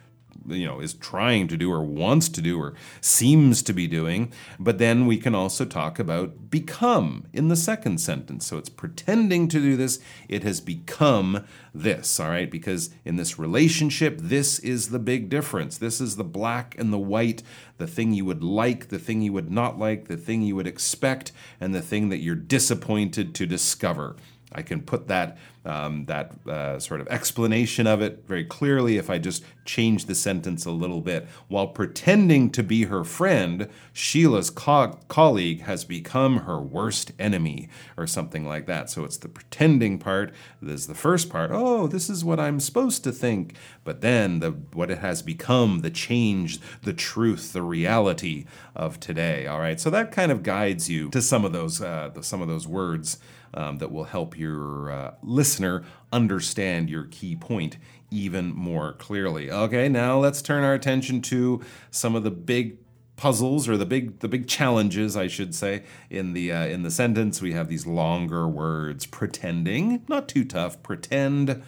you 0.46 0.66
know 0.66 0.80
is 0.80 0.94
trying 0.94 1.48
to 1.48 1.56
do 1.56 1.72
or 1.72 1.82
wants 1.82 2.28
to 2.30 2.40
do 2.40 2.60
or 2.60 2.74
seems 3.00 3.62
to 3.62 3.72
be 3.72 3.86
doing. 3.86 4.32
But 4.58 4.78
then 4.78 5.06
we 5.06 5.18
can 5.18 5.34
also 5.34 5.64
talk 5.64 5.98
about 5.98 6.50
become 6.50 7.26
in 7.32 7.48
the 7.48 7.56
second 7.56 7.98
sentence. 7.98 8.46
So 8.46 8.58
it's 8.58 8.68
pretending 8.68 9.48
to 9.48 9.60
do 9.60 9.76
this. 9.76 9.98
It 10.28 10.42
has 10.42 10.60
become 10.60 11.44
this 11.74 12.20
all 12.20 12.28
right? 12.28 12.50
Because 12.50 12.90
in 13.04 13.16
this 13.16 13.38
relationship 13.38 14.18
this 14.20 14.58
is 14.58 14.90
the 14.90 14.98
big 14.98 15.28
difference. 15.28 15.78
This 15.78 16.00
is 16.00 16.16
the 16.16 16.24
black 16.24 16.76
and 16.78 16.92
the 16.92 16.98
white 16.98 17.42
the 17.78 17.86
thing 17.86 18.12
you 18.12 18.24
would 18.24 18.44
like 18.44 18.88
the 18.88 18.98
thing 18.98 19.22
you 19.22 19.32
would 19.32 19.50
not 19.50 19.76
like 19.76 20.06
the 20.06 20.16
thing 20.16 20.42
you 20.42 20.54
would 20.54 20.68
expect 20.68 21.32
and 21.60 21.74
the 21.74 21.82
thing 21.82 22.10
that 22.10 22.18
you're 22.18 22.36
disappointed 22.36 23.34
to 23.34 23.44
discover 23.44 24.14
I 24.54 24.62
can 24.62 24.82
put 24.82 25.08
that 25.08 25.38
um, 25.64 26.06
that 26.06 26.32
uh, 26.48 26.80
sort 26.80 27.00
of 27.00 27.06
explanation 27.08 27.86
of 27.86 28.02
it 28.02 28.24
very 28.26 28.44
clearly 28.44 28.96
if 28.96 29.08
I 29.08 29.18
just 29.18 29.44
change 29.64 30.06
the 30.06 30.14
sentence 30.14 30.64
a 30.64 30.72
little 30.72 31.00
bit. 31.00 31.28
While 31.46 31.68
pretending 31.68 32.50
to 32.50 32.64
be 32.64 32.84
her 32.84 33.04
friend, 33.04 33.68
Sheila's 33.92 34.50
co- 34.50 34.98
colleague 35.06 35.62
has 35.62 35.84
become 35.84 36.38
her 36.38 36.60
worst 36.60 37.12
enemy, 37.18 37.68
or 37.96 38.08
something 38.08 38.46
like 38.46 38.66
that. 38.66 38.90
So 38.90 39.04
it's 39.04 39.16
the 39.16 39.28
pretending 39.28 39.98
part. 39.98 40.34
There's 40.60 40.88
the 40.88 40.94
first 40.94 41.30
part. 41.30 41.50
Oh, 41.52 41.86
this 41.86 42.10
is 42.10 42.24
what 42.24 42.40
I'm 42.40 42.58
supposed 42.58 43.04
to 43.04 43.12
think. 43.12 43.54
But 43.84 44.00
then 44.00 44.40
the 44.40 44.50
what 44.50 44.90
it 44.90 44.98
has 44.98 45.22
become, 45.22 45.80
the 45.80 45.90
change, 45.90 46.58
the 46.82 46.92
truth, 46.92 47.52
the 47.52 47.62
reality 47.62 48.46
of 48.74 48.98
today. 48.98 49.46
All 49.46 49.60
right. 49.60 49.78
So 49.78 49.90
that 49.90 50.10
kind 50.10 50.32
of 50.32 50.42
guides 50.42 50.90
you 50.90 51.08
to 51.10 51.22
some 51.22 51.44
of 51.44 51.52
those 51.52 51.80
uh, 51.80 52.10
some 52.20 52.42
of 52.42 52.48
those 52.48 52.66
words 52.66 53.18
um, 53.54 53.78
that 53.78 53.92
will 53.92 54.04
help 54.04 54.38
your 54.38 54.90
uh, 54.90 55.14
listener 55.22 55.84
understand 56.12 56.90
your 56.90 57.04
key 57.04 57.36
point 57.36 57.76
even 58.10 58.54
more 58.54 58.92
clearly. 58.94 59.50
Okay, 59.50 59.88
now 59.88 60.18
let's 60.18 60.42
turn 60.42 60.64
our 60.64 60.74
attention 60.74 61.22
to 61.22 61.62
some 61.90 62.14
of 62.14 62.22
the 62.22 62.30
big 62.30 62.78
puzzles 63.16 63.68
or 63.68 63.76
the 63.76 63.86
big 63.86 64.18
the 64.18 64.28
big 64.28 64.48
challenges 64.48 65.16
I 65.16 65.28
should 65.28 65.54
say 65.54 65.84
in 66.10 66.32
the 66.32 66.52
uh, 66.52 66.66
in 66.66 66.82
the 66.82 66.90
sentence. 66.90 67.40
We 67.40 67.52
have 67.52 67.68
these 67.68 67.86
longer 67.86 68.48
words 68.48 69.06
pretending. 69.06 70.04
Not 70.08 70.28
too 70.28 70.44
tough. 70.44 70.82
Pretend 70.82 71.62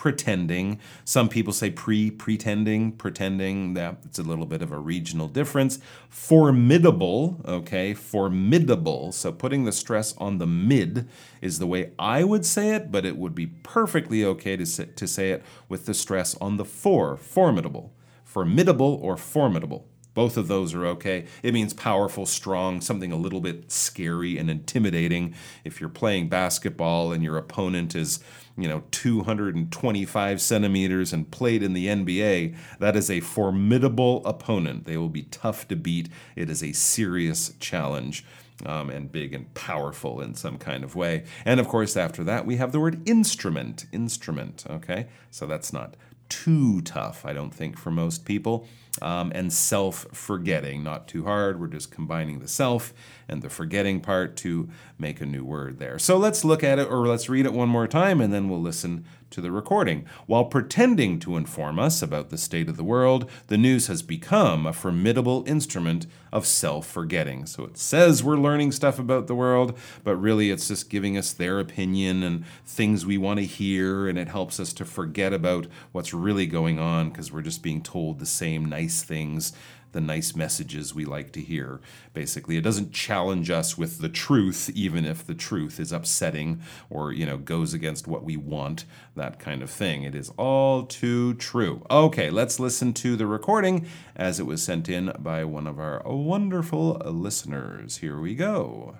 pretending. 0.00 0.80
Some 1.04 1.28
people 1.28 1.52
say 1.52 1.68
pre 1.70 2.10
pretending, 2.10 2.92
pretending. 2.92 3.74
That 3.74 3.98
it's 4.06 4.18
a 4.18 4.22
little 4.22 4.46
bit 4.46 4.62
of 4.62 4.72
a 4.72 4.78
regional 4.78 5.28
difference. 5.28 5.78
Formidable, 6.08 7.38
okay, 7.44 7.92
formidable. 7.92 9.12
So 9.12 9.30
putting 9.30 9.66
the 9.66 9.72
stress 9.72 10.16
on 10.16 10.38
the 10.38 10.46
mid 10.46 11.06
is 11.42 11.58
the 11.58 11.66
way 11.66 11.92
I 11.98 12.24
would 12.24 12.46
say 12.46 12.74
it, 12.74 12.90
but 12.90 13.04
it 13.04 13.18
would 13.18 13.34
be 13.34 13.48
perfectly 13.48 14.24
okay 14.24 14.56
to 14.56 14.64
say, 14.64 14.86
to 14.86 15.06
say 15.06 15.32
it 15.32 15.44
with 15.68 15.84
the 15.84 15.92
stress 15.92 16.34
on 16.40 16.56
the 16.56 16.64
for, 16.64 17.18
formidable. 17.18 17.92
Formidable 18.24 18.98
or 19.02 19.18
formidable. 19.18 19.86
Both 20.20 20.36
of 20.36 20.48
those 20.48 20.74
are 20.74 20.84
okay. 20.84 21.24
It 21.42 21.54
means 21.54 21.72
powerful, 21.72 22.26
strong, 22.26 22.82
something 22.82 23.10
a 23.10 23.16
little 23.16 23.40
bit 23.40 23.72
scary 23.72 24.36
and 24.36 24.50
intimidating. 24.50 25.34
If 25.64 25.80
you're 25.80 25.88
playing 25.88 26.28
basketball 26.28 27.10
and 27.10 27.24
your 27.24 27.38
opponent 27.38 27.96
is 27.96 28.20
you 28.54 28.68
know 28.68 28.82
225 28.90 30.40
centimeters 30.42 31.14
and 31.14 31.30
played 31.30 31.62
in 31.62 31.72
the 31.72 31.86
NBA, 31.86 32.54
that 32.80 32.96
is 32.96 33.10
a 33.10 33.20
formidable 33.20 34.20
opponent. 34.26 34.84
They 34.84 34.98
will 34.98 35.08
be 35.08 35.22
tough 35.22 35.66
to 35.68 35.74
beat. 35.74 36.10
It 36.36 36.50
is 36.50 36.62
a 36.62 36.72
serious 36.72 37.54
challenge. 37.58 38.22
Um, 38.66 38.90
and 38.90 39.10
big 39.10 39.32
and 39.32 39.54
powerful 39.54 40.20
in 40.20 40.34
some 40.34 40.58
kind 40.58 40.84
of 40.84 40.94
way. 40.94 41.24
And 41.46 41.60
of 41.60 41.66
course, 41.66 41.96
after 41.96 42.22
that, 42.24 42.44
we 42.44 42.56
have 42.56 42.72
the 42.72 42.78
word 42.80 43.00
instrument. 43.08 43.86
Instrument, 43.90 44.66
okay? 44.68 45.06
So 45.30 45.46
that's 45.46 45.72
not 45.72 45.94
too 46.30 46.80
tough, 46.82 47.26
I 47.26 47.34
don't 47.34 47.52
think, 47.52 47.78
for 47.78 47.90
most 47.90 48.24
people. 48.24 48.66
Um, 49.02 49.30
and 49.34 49.52
self 49.52 50.06
forgetting, 50.12 50.82
not 50.82 51.06
too 51.06 51.24
hard. 51.24 51.60
We're 51.60 51.68
just 51.68 51.90
combining 51.90 52.38
the 52.38 52.48
self 52.48 52.92
and 53.30 53.42
the 53.42 53.48
forgetting 53.48 54.00
part 54.00 54.36
to 54.36 54.68
make 54.98 55.20
a 55.20 55.26
new 55.26 55.44
word 55.44 55.78
there. 55.78 55.98
So 55.98 56.18
let's 56.18 56.44
look 56.44 56.62
at 56.64 56.78
it, 56.78 56.88
or 56.90 57.06
let's 57.06 57.28
read 57.28 57.46
it 57.46 57.52
one 57.52 57.68
more 57.68 57.86
time, 57.86 58.20
and 58.20 58.32
then 58.32 58.48
we'll 58.48 58.60
listen 58.60 59.04
to 59.30 59.40
the 59.40 59.52
recording. 59.52 60.04
While 60.26 60.46
pretending 60.46 61.20
to 61.20 61.36
inform 61.36 61.78
us 61.78 62.02
about 62.02 62.30
the 62.30 62.38
state 62.38 62.68
of 62.68 62.76
the 62.76 62.84
world, 62.84 63.30
the 63.46 63.56
news 63.56 63.86
has 63.86 64.02
become 64.02 64.66
a 64.66 64.72
formidable 64.72 65.44
instrument 65.46 66.06
of 66.32 66.46
self 66.46 66.86
forgetting. 66.86 67.46
So 67.46 67.64
it 67.64 67.78
says 67.78 68.24
we're 68.24 68.36
learning 68.36 68.72
stuff 68.72 68.98
about 68.98 69.28
the 69.28 69.34
world, 69.34 69.78
but 70.02 70.16
really 70.16 70.50
it's 70.50 70.68
just 70.68 70.90
giving 70.90 71.16
us 71.16 71.32
their 71.32 71.60
opinion 71.60 72.22
and 72.24 72.44
things 72.66 73.06
we 73.06 73.18
want 73.18 73.38
to 73.38 73.46
hear, 73.46 74.08
and 74.08 74.18
it 74.18 74.28
helps 74.28 74.58
us 74.58 74.72
to 74.74 74.84
forget 74.84 75.32
about 75.32 75.68
what's 75.92 76.12
really 76.12 76.46
going 76.46 76.80
on 76.80 77.10
because 77.10 77.32
we're 77.32 77.42
just 77.42 77.62
being 77.62 77.82
told 77.82 78.18
the 78.18 78.26
same 78.26 78.64
nice 78.64 79.02
things 79.02 79.52
the 79.92 80.00
nice 80.00 80.34
messages 80.34 80.94
we 80.94 81.04
like 81.04 81.32
to 81.32 81.40
hear. 81.40 81.80
Basically, 82.14 82.56
it 82.56 82.62
doesn't 82.62 82.92
challenge 82.92 83.50
us 83.50 83.76
with 83.76 83.98
the 83.98 84.08
truth, 84.08 84.70
even 84.74 85.04
if 85.04 85.26
the 85.26 85.34
truth 85.34 85.80
is 85.80 85.92
upsetting 85.92 86.60
or 86.88 87.12
you 87.12 87.26
know 87.26 87.36
goes 87.36 87.74
against 87.74 88.06
what 88.06 88.24
we 88.24 88.36
want. 88.36 88.84
That 89.16 89.38
kind 89.38 89.62
of 89.62 89.70
thing. 89.70 90.02
It 90.04 90.14
is 90.14 90.30
all 90.36 90.84
too 90.84 91.34
true. 91.34 91.84
Okay, 91.90 92.30
let's 92.30 92.60
listen 92.60 92.92
to 92.94 93.16
the 93.16 93.26
recording 93.26 93.86
as 94.16 94.38
it 94.40 94.46
was 94.46 94.62
sent 94.62 94.88
in 94.88 95.12
by 95.18 95.44
one 95.44 95.66
of 95.66 95.78
our 95.78 96.02
wonderful 96.04 96.94
listeners. 97.04 97.98
Here 97.98 98.18
we 98.18 98.34
go. 98.34 98.96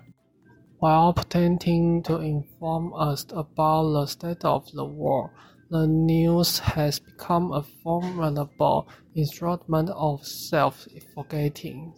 While 0.79 1.13
pretending 1.13 2.01
to 2.03 2.17
inform 2.17 2.93
us 2.95 3.25
about 3.29 3.91
the 3.93 4.05
state 4.07 4.43
of 4.43 4.71
the 4.71 4.83
world, 4.83 5.29
the 5.71 5.87
news 5.87 6.59
has 6.59 6.99
become 6.99 7.53
a 7.53 7.63
formidable 7.63 8.89
instrument 9.15 9.89
of 9.95 10.27
self-forgetting. 10.27 11.93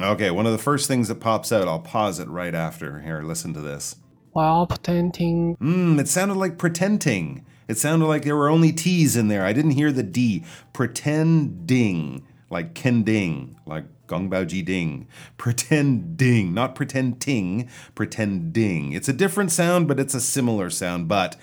Okay, 0.00 0.30
one 0.30 0.46
of 0.46 0.52
the 0.52 0.58
first 0.58 0.88
things 0.88 1.08
that 1.08 1.20
pops 1.20 1.52
out, 1.52 1.68
I'll 1.68 1.80
pause 1.80 2.18
it 2.18 2.28
right 2.28 2.54
after. 2.54 3.00
Here, 3.00 3.22
listen 3.22 3.52
to 3.52 3.60
this. 3.60 3.96
While 4.32 4.66
pretending. 4.66 5.56
Mmm, 5.60 6.00
it 6.00 6.08
sounded 6.08 6.38
like 6.38 6.56
pretending. 6.56 7.44
It 7.68 7.76
sounded 7.76 8.06
like 8.06 8.24
there 8.24 8.36
were 8.36 8.48
only 8.48 8.72
T's 8.72 9.16
in 9.16 9.28
there. 9.28 9.44
I 9.44 9.52
didn't 9.52 9.72
hear 9.72 9.92
the 9.92 10.02
D. 10.02 10.44
Pretending, 10.72 12.26
like 12.48 12.72
Ken 12.74 13.02
Ding. 13.02 13.56
like 13.66 13.84
Gongbao 14.06 14.64
Ding. 14.64 15.06
Pretending, 15.36 16.54
not 16.54 16.74
pretend 16.74 17.20
pretending, 17.20 17.68
pretending. 17.94 18.92
It's 18.92 19.10
a 19.10 19.12
different 19.12 19.52
sound, 19.52 19.88
but 19.88 20.00
it's 20.00 20.14
a 20.14 20.20
similar 20.20 20.70
sound. 20.70 21.06
But 21.06 21.36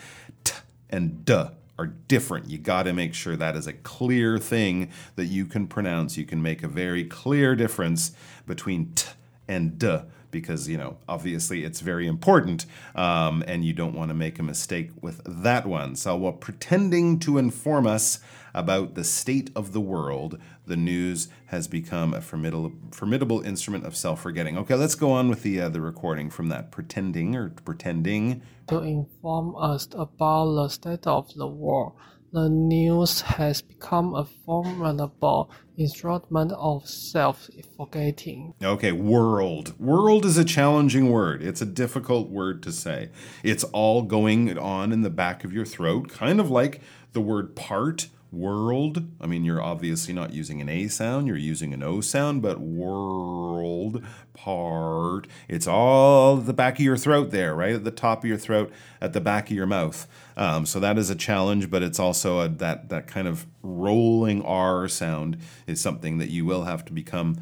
t 0.44 0.54
and 0.90 1.24
duh 1.24 1.52
are 1.80 1.88
different. 1.88 2.50
You 2.50 2.58
got 2.58 2.84
to 2.84 2.94
make 2.94 3.14
sure 3.14 3.36
that 3.36 3.56
is 3.56 3.68
a 3.68 3.74
clear 3.74 4.38
thing 4.38 4.90
that 5.16 5.26
you 5.26 5.46
can 5.46 5.68
pronounce. 5.68 6.18
You 6.18 6.26
can 6.26 6.42
make 6.42 6.64
a 6.64 6.68
very 6.68 7.04
clear 7.04 7.56
difference 7.56 8.12
between 8.46 8.94
t 8.94 9.08
and 9.48 9.78
d 9.80 10.00
because 10.32 10.68
you 10.68 10.78
know 10.78 10.98
obviously 11.08 11.64
it's 11.64 11.80
very 11.80 12.08
important 12.08 12.66
um, 12.96 13.44
and 13.48 13.64
you 13.64 13.74
don't 13.74 13.96
want 13.96 14.10
to 14.10 14.14
make 14.14 14.40
a 14.40 14.44
mistake 14.44 14.92
with 15.02 15.22
that 15.26 15.66
one. 15.66 15.96
So 15.96 16.16
while 16.16 16.34
pretending 16.34 17.20
to 17.20 17.38
inform 17.38 17.88
us 17.88 18.20
about 18.54 18.96
the 18.96 19.04
state 19.04 19.50
of 19.56 19.74
the 19.74 19.82
world 19.82 20.40
the 20.66 20.78
news 20.78 21.30
has 21.48 21.68
become 21.68 22.14
a 22.14 22.22
formidable, 22.22 22.74
formidable 22.92 23.42
instrument 23.42 23.86
of 23.86 23.96
self-forgetting. 23.96 24.58
Okay 24.58 24.76
let's 24.76 24.96
go 24.96 25.12
on 25.12 25.30
with 25.30 25.44
the 25.44 25.62
uh, 25.62 25.70
the 25.70 25.82
recording 25.82 26.30
from 26.30 26.50
that 26.50 26.72
pretending 26.72 27.36
or 27.36 27.50
pretending. 27.50 28.42
To 28.68 28.82
inform 28.82 29.56
us 29.56 29.88
about 29.94 30.56
the 30.56 30.68
state 30.70 31.08
of 31.08 31.34
the 31.36 31.48
world 31.48 31.94
the 32.32 32.50
news 32.50 33.22
has 33.22 33.62
become 33.62 34.14
a 34.14 34.26
formidable 34.26 35.50
instrument 35.78 36.52
of 36.54 36.88
self 36.88 37.50
forgetting. 37.76 38.54
Okay, 38.62 38.92
world. 38.92 39.80
World 39.80 40.26
is 40.26 40.38
a 40.38 40.46
challenging 40.46 41.10
word. 41.10 41.42
It's 41.42 41.62
a 41.62 41.66
difficult 41.66 42.30
word 42.30 42.62
to 42.64 42.72
say. 42.72 43.10
It's 43.44 43.64
all 43.66 44.02
going 44.02 44.58
on 44.58 44.92
in 44.92 45.02
the 45.02 45.10
back 45.10 45.44
of 45.44 45.54
your 45.54 45.66
throat, 45.66 46.10
kind 46.10 46.40
of 46.40 46.50
like 46.50 46.82
the 47.14 47.22
word 47.22 47.56
part 47.56 48.08
world. 48.32 49.04
I 49.22 49.28
mean, 49.28 49.46
you're 49.46 49.62
obviously 49.62 50.14
not 50.14 50.34
using 50.34 50.62
an 50.62 50.70
A 50.70 50.88
sound, 50.88 51.28
you're 51.28 51.38
using 51.38 51.74
an 51.74 51.84
O 51.84 52.02
sound, 52.02 52.42
but 52.42 52.60
world, 52.60 54.04
part, 54.34 55.28
it's 55.48 55.68
all 55.68 56.38
the 56.38 56.54
back 56.54 56.76
of 56.76 56.86
your 56.86 56.98
throat 56.98 57.32
there, 57.32 57.56
right? 57.56 57.76
At 57.76 57.84
the 57.84 57.92
top 57.92 58.24
of 58.24 58.30
your 58.30 58.38
throat, 58.38 58.72
at 59.02 59.14
the 59.14 59.22
back 59.22 59.50
of 59.50 59.56
your 59.56 59.66
mouth. 59.66 60.08
Um, 60.36 60.66
so 60.66 60.80
that 60.80 60.98
is 60.98 61.10
a 61.10 61.16
challenge, 61.16 61.70
but 61.70 61.84
it's 61.84 62.00
also 62.00 62.42
a, 62.42 62.50
that, 62.50 62.90
that 62.90 63.08
kind 63.08 63.28
of 63.28 63.48
rolling 63.64 64.42
R 64.44 64.88
sound 64.88 65.38
is 65.66 65.82
something 65.82 66.18
that 66.18 66.30
you 66.30 66.46
will 66.46 66.64
have 66.64 66.86
to 66.86 66.94
become 66.94 67.38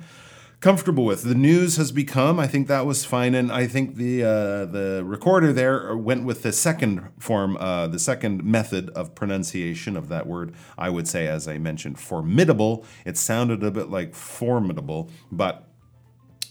comfortable 0.65 1.05
with. 1.05 1.21
The 1.21 1.35
news 1.35 1.77
has 1.77 1.91
become, 1.91 2.39
I 2.39 2.47
think 2.47 2.67
that 2.69 2.87
was 2.87 3.05
fine, 3.05 3.35
and 3.35 3.51
I 3.51 3.67
think 3.67 3.97
the 3.97 4.23
uh, 4.23 4.65
the 4.65 5.03
recorder 5.05 5.53
there 5.53 5.95
went 5.95 6.25
with 6.25 6.41
the 6.41 6.51
second 6.51 7.07
form, 7.19 7.55
uh, 7.57 7.85
the 7.85 7.99
second 7.99 8.43
method 8.43 8.89
of 8.95 9.13
pronunciation 9.13 9.95
of 9.95 10.09
that 10.09 10.25
word. 10.25 10.55
I 10.75 10.89
would 10.89 11.07
say, 11.07 11.27
as 11.27 11.47
I 11.47 11.59
mentioned, 11.59 11.99
formidable. 11.99 12.83
It 13.05 13.15
sounded 13.15 13.63
a 13.63 13.69
bit 13.69 13.91
like 13.91 14.15
formidable, 14.15 15.11
but 15.31 15.69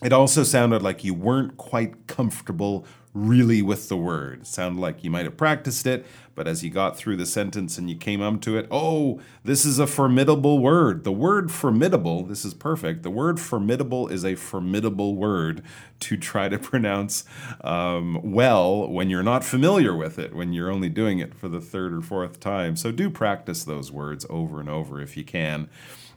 it 0.00 0.12
also 0.12 0.44
sounded 0.44 0.80
like 0.80 1.02
you 1.02 1.12
weren't 1.12 1.56
quite 1.56 2.06
comfortable 2.06 2.86
really 3.14 3.62
with 3.62 3.88
the 3.88 3.96
word. 3.96 4.42
It 4.42 4.46
sounded 4.46 4.80
like 4.80 5.02
you 5.02 5.10
might 5.10 5.24
have 5.24 5.36
practiced 5.36 5.88
it, 5.88 6.06
but 6.34 6.48
as 6.48 6.64
you 6.64 6.70
got 6.70 6.96
through 6.96 7.16
the 7.16 7.26
sentence 7.26 7.78
and 7.78 7.88
you 7.88 7.96
came 7.96 8.20
up 8.20 8.40
to 8.42 8.56
it, 8.56 8.66
oh, 8.70 9.20
this 9.44 9.64
is 9.64 9.78
a 9.78 9.86
formidable 9.86 10.58
word. 10.58 11.04
The 11.04 11.12
word 11.12 11.50
formidable, 11.50 12.24
this 12.24 12.44
is 12.44 12.54
perfect. 12.54 13.02
The 13.02 13.10
word 13.10 13.38
formidable 13.38 14.08
is 14.08 14.24
a 14.24 14.34
formidable 14.34 15.14
word 15.14 15.62
to 16.00 16.16
try 16.16 16.48
to 16.48 16.58
pronounce 16.70 17.24
um, 17.62 18.20
well 18.22 18.88
when 18.88 19.10
you're 19.10 19.22
not 19.22 19.44
familiar 19.44 19.94
with 19.94 20.18
it, 20.18 20.34
when 20.34 20.52
you're 20.52 20.70
only 20.70 20.88
doing 20.88 21.18
it 21.18 21.34
for 21.34 21.48
the 21.48 21.60
third 21.60 21.92
or 21.92 22.00
fourth 22.00 22.40
time. 22.40 22.76
So 22.76 22.90
do 22.90 23.10
practice 23.10 23.64
those 23.64 23.92
words 23.92 24.26
over 24.28 24.60
and 24.60 24.68
over 24.68 25.00
if 25.00 25.16
you 25.16 25.24
can. 25.24 25.68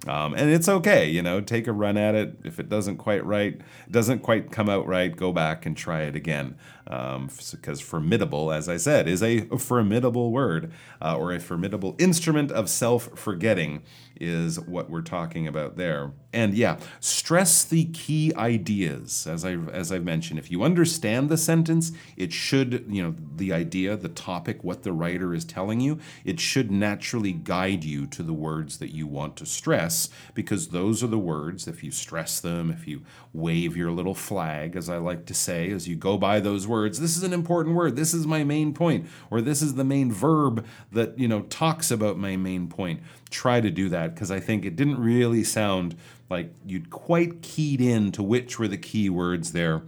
Um, 0.06 0.36
and 0.36 0.50
it's 0.50 0.70
okay, 0.70 1.10
you 1.10 1.22
know, 1.22 1.42
take 1.42 1.68
a 1.68 1.74
run 1.74 1.98
at 1.98 2.14
it. 2.14 2.38
If 2.44 2.60
it 2.60 2.70
doesn't 2.70 2.98
quite 2.98 3.26
right, 3.26 3.60
doesn't 3.90 4.20
quite 4.20 4.52
come 4.52 4.70
out 4.70 4.86
right, 4.86 5.16
go 5.16 5.32
back 5.32 5.66
and 5.66 5.76
try 5.76 6.04
it 6.04 6.16
again. 6.16 6.56
Because 6.86 7.54
um, 7.56 7.78
formidable, 7.78 8.52
as 8.52 8.70
I 8.70 8.78
said, 8.78 9.08
is 9.08 9.24
a 9.24 9.42
formidable 9.58 10.07
word 10.16 10.72
uh, 11.02 11.18
or 11.18 11.34
a 11.34 11.40
formidable 11.40 11.96
instrument 12.00 12.52
of 12.52 12.70
self 12.70 13.10
forgetting 13.16 13.82
is 14.20 14.60
what 14.60 14.90
we're 14.90 15.02
talking 15.02 15.48
about 15.48 15.78
there. 15.78 16.12
And 16.34 16.54
yeah, 16.54 16.78
stress 17.00 17.64
the 17.64 17.86
key 17.86 18.34
ideas. 18.36 19.26
As 19.26 19.44
I 19.46 19.54
as 19.72 19.92
I've 19.92 20.04
mentioned, 20.04 20.40
if 20.40 20.52
you 20.52 20.64
understand 20.64 21.30
the 21.30 21.38
sentence, 21.38 21.92
it 22.16 22.32
should, 22.32 22.86
you 22.90 23.02
know, 23.02 23.16
the 23.36 23.54
idea, 23.54 23.96
the 23.96 24.10
topic, 24.10 24.64
what 24.64 24.84
the 24.84 24.92
writer 24.92 25.34
is 25.34 25.46
telling 25.46 25.80
you, 25.80 26.00
it 26.26 26.40
should 26.40 26.70
naturally 26.70 27.32
guide 27.32 27.84
you 27.84 28.06
to 28.08 28.24
the 28.24 28.34
words 28.34 28.78
that 28.78 28.94
you 28.94 29.08
want 29.08 29.36
to 29.38 29.46
stress 29.46 30.10
because 30.34 30.70
those 30.70 31.04
are 31.04 31.08
the 31.08 31.18
words 31.18 31.68
if 31.68 31.84
you 31.84 31.92
stress 31.92 32.40
them, 32.40 32.70
if 32.70 32.88
you 32.88 33.04
wave 33.34 33.78
your 33.78 33.92
little 33.92 34.16
flag 34.16 34.76
as 34.76 34.90
I 34.90 34.98
like 34.98 35.26
to 35.28 35.34
say 35.34 35.72
as 35.72 35.88
you 35.88 35.96
go 35.96 36.18
by 36.18 36.40
those 36.40 36.68
words, 36.68 37.00
this 37.00 37.18
is 37.18 37.24
an 37.24 37.34
important 37.34 37.76
word. 37.76 37.96
This 37.96 38.14
is 38.14 38.28
my 38.28 38.44
main 38.44 38.74
point 38.74 39.08
or 39.32 39.42
this 39.42 39.62
is 39.62 39.76
the 39.76 39.84
main 39.84 40.12
verb 40.12 40.66
that, 40.92 41.18
you 41.18 41.28
know, 41.28 41.42
talks 41.44 41.90
about 41.90 42.18
my 42.18 42.36
main 42.36 42.68
point 42.68 43.02
try 43.30 43.62
to 43.62 43.70
do 43.70 43.90
that 43.90 44.14
because 44.14 44.32
I 44.32 44.40
think 44.40 44.66
it 44.66 44.76
didn't 44.76 45.00
really 45.00 45.44
sound 45.44 45.96
like 46.30 46.52
you'd 46.66 46.90
quite 46.90 47.42
keyed 47.42 47.82
in 47.82 48.12
to 48.14 48.24
which 48.24 48.60
were 48.60 48.68
the 48.68 48.78
key 48.78 49.10
words 49.10 49.52
there 49.52 49.84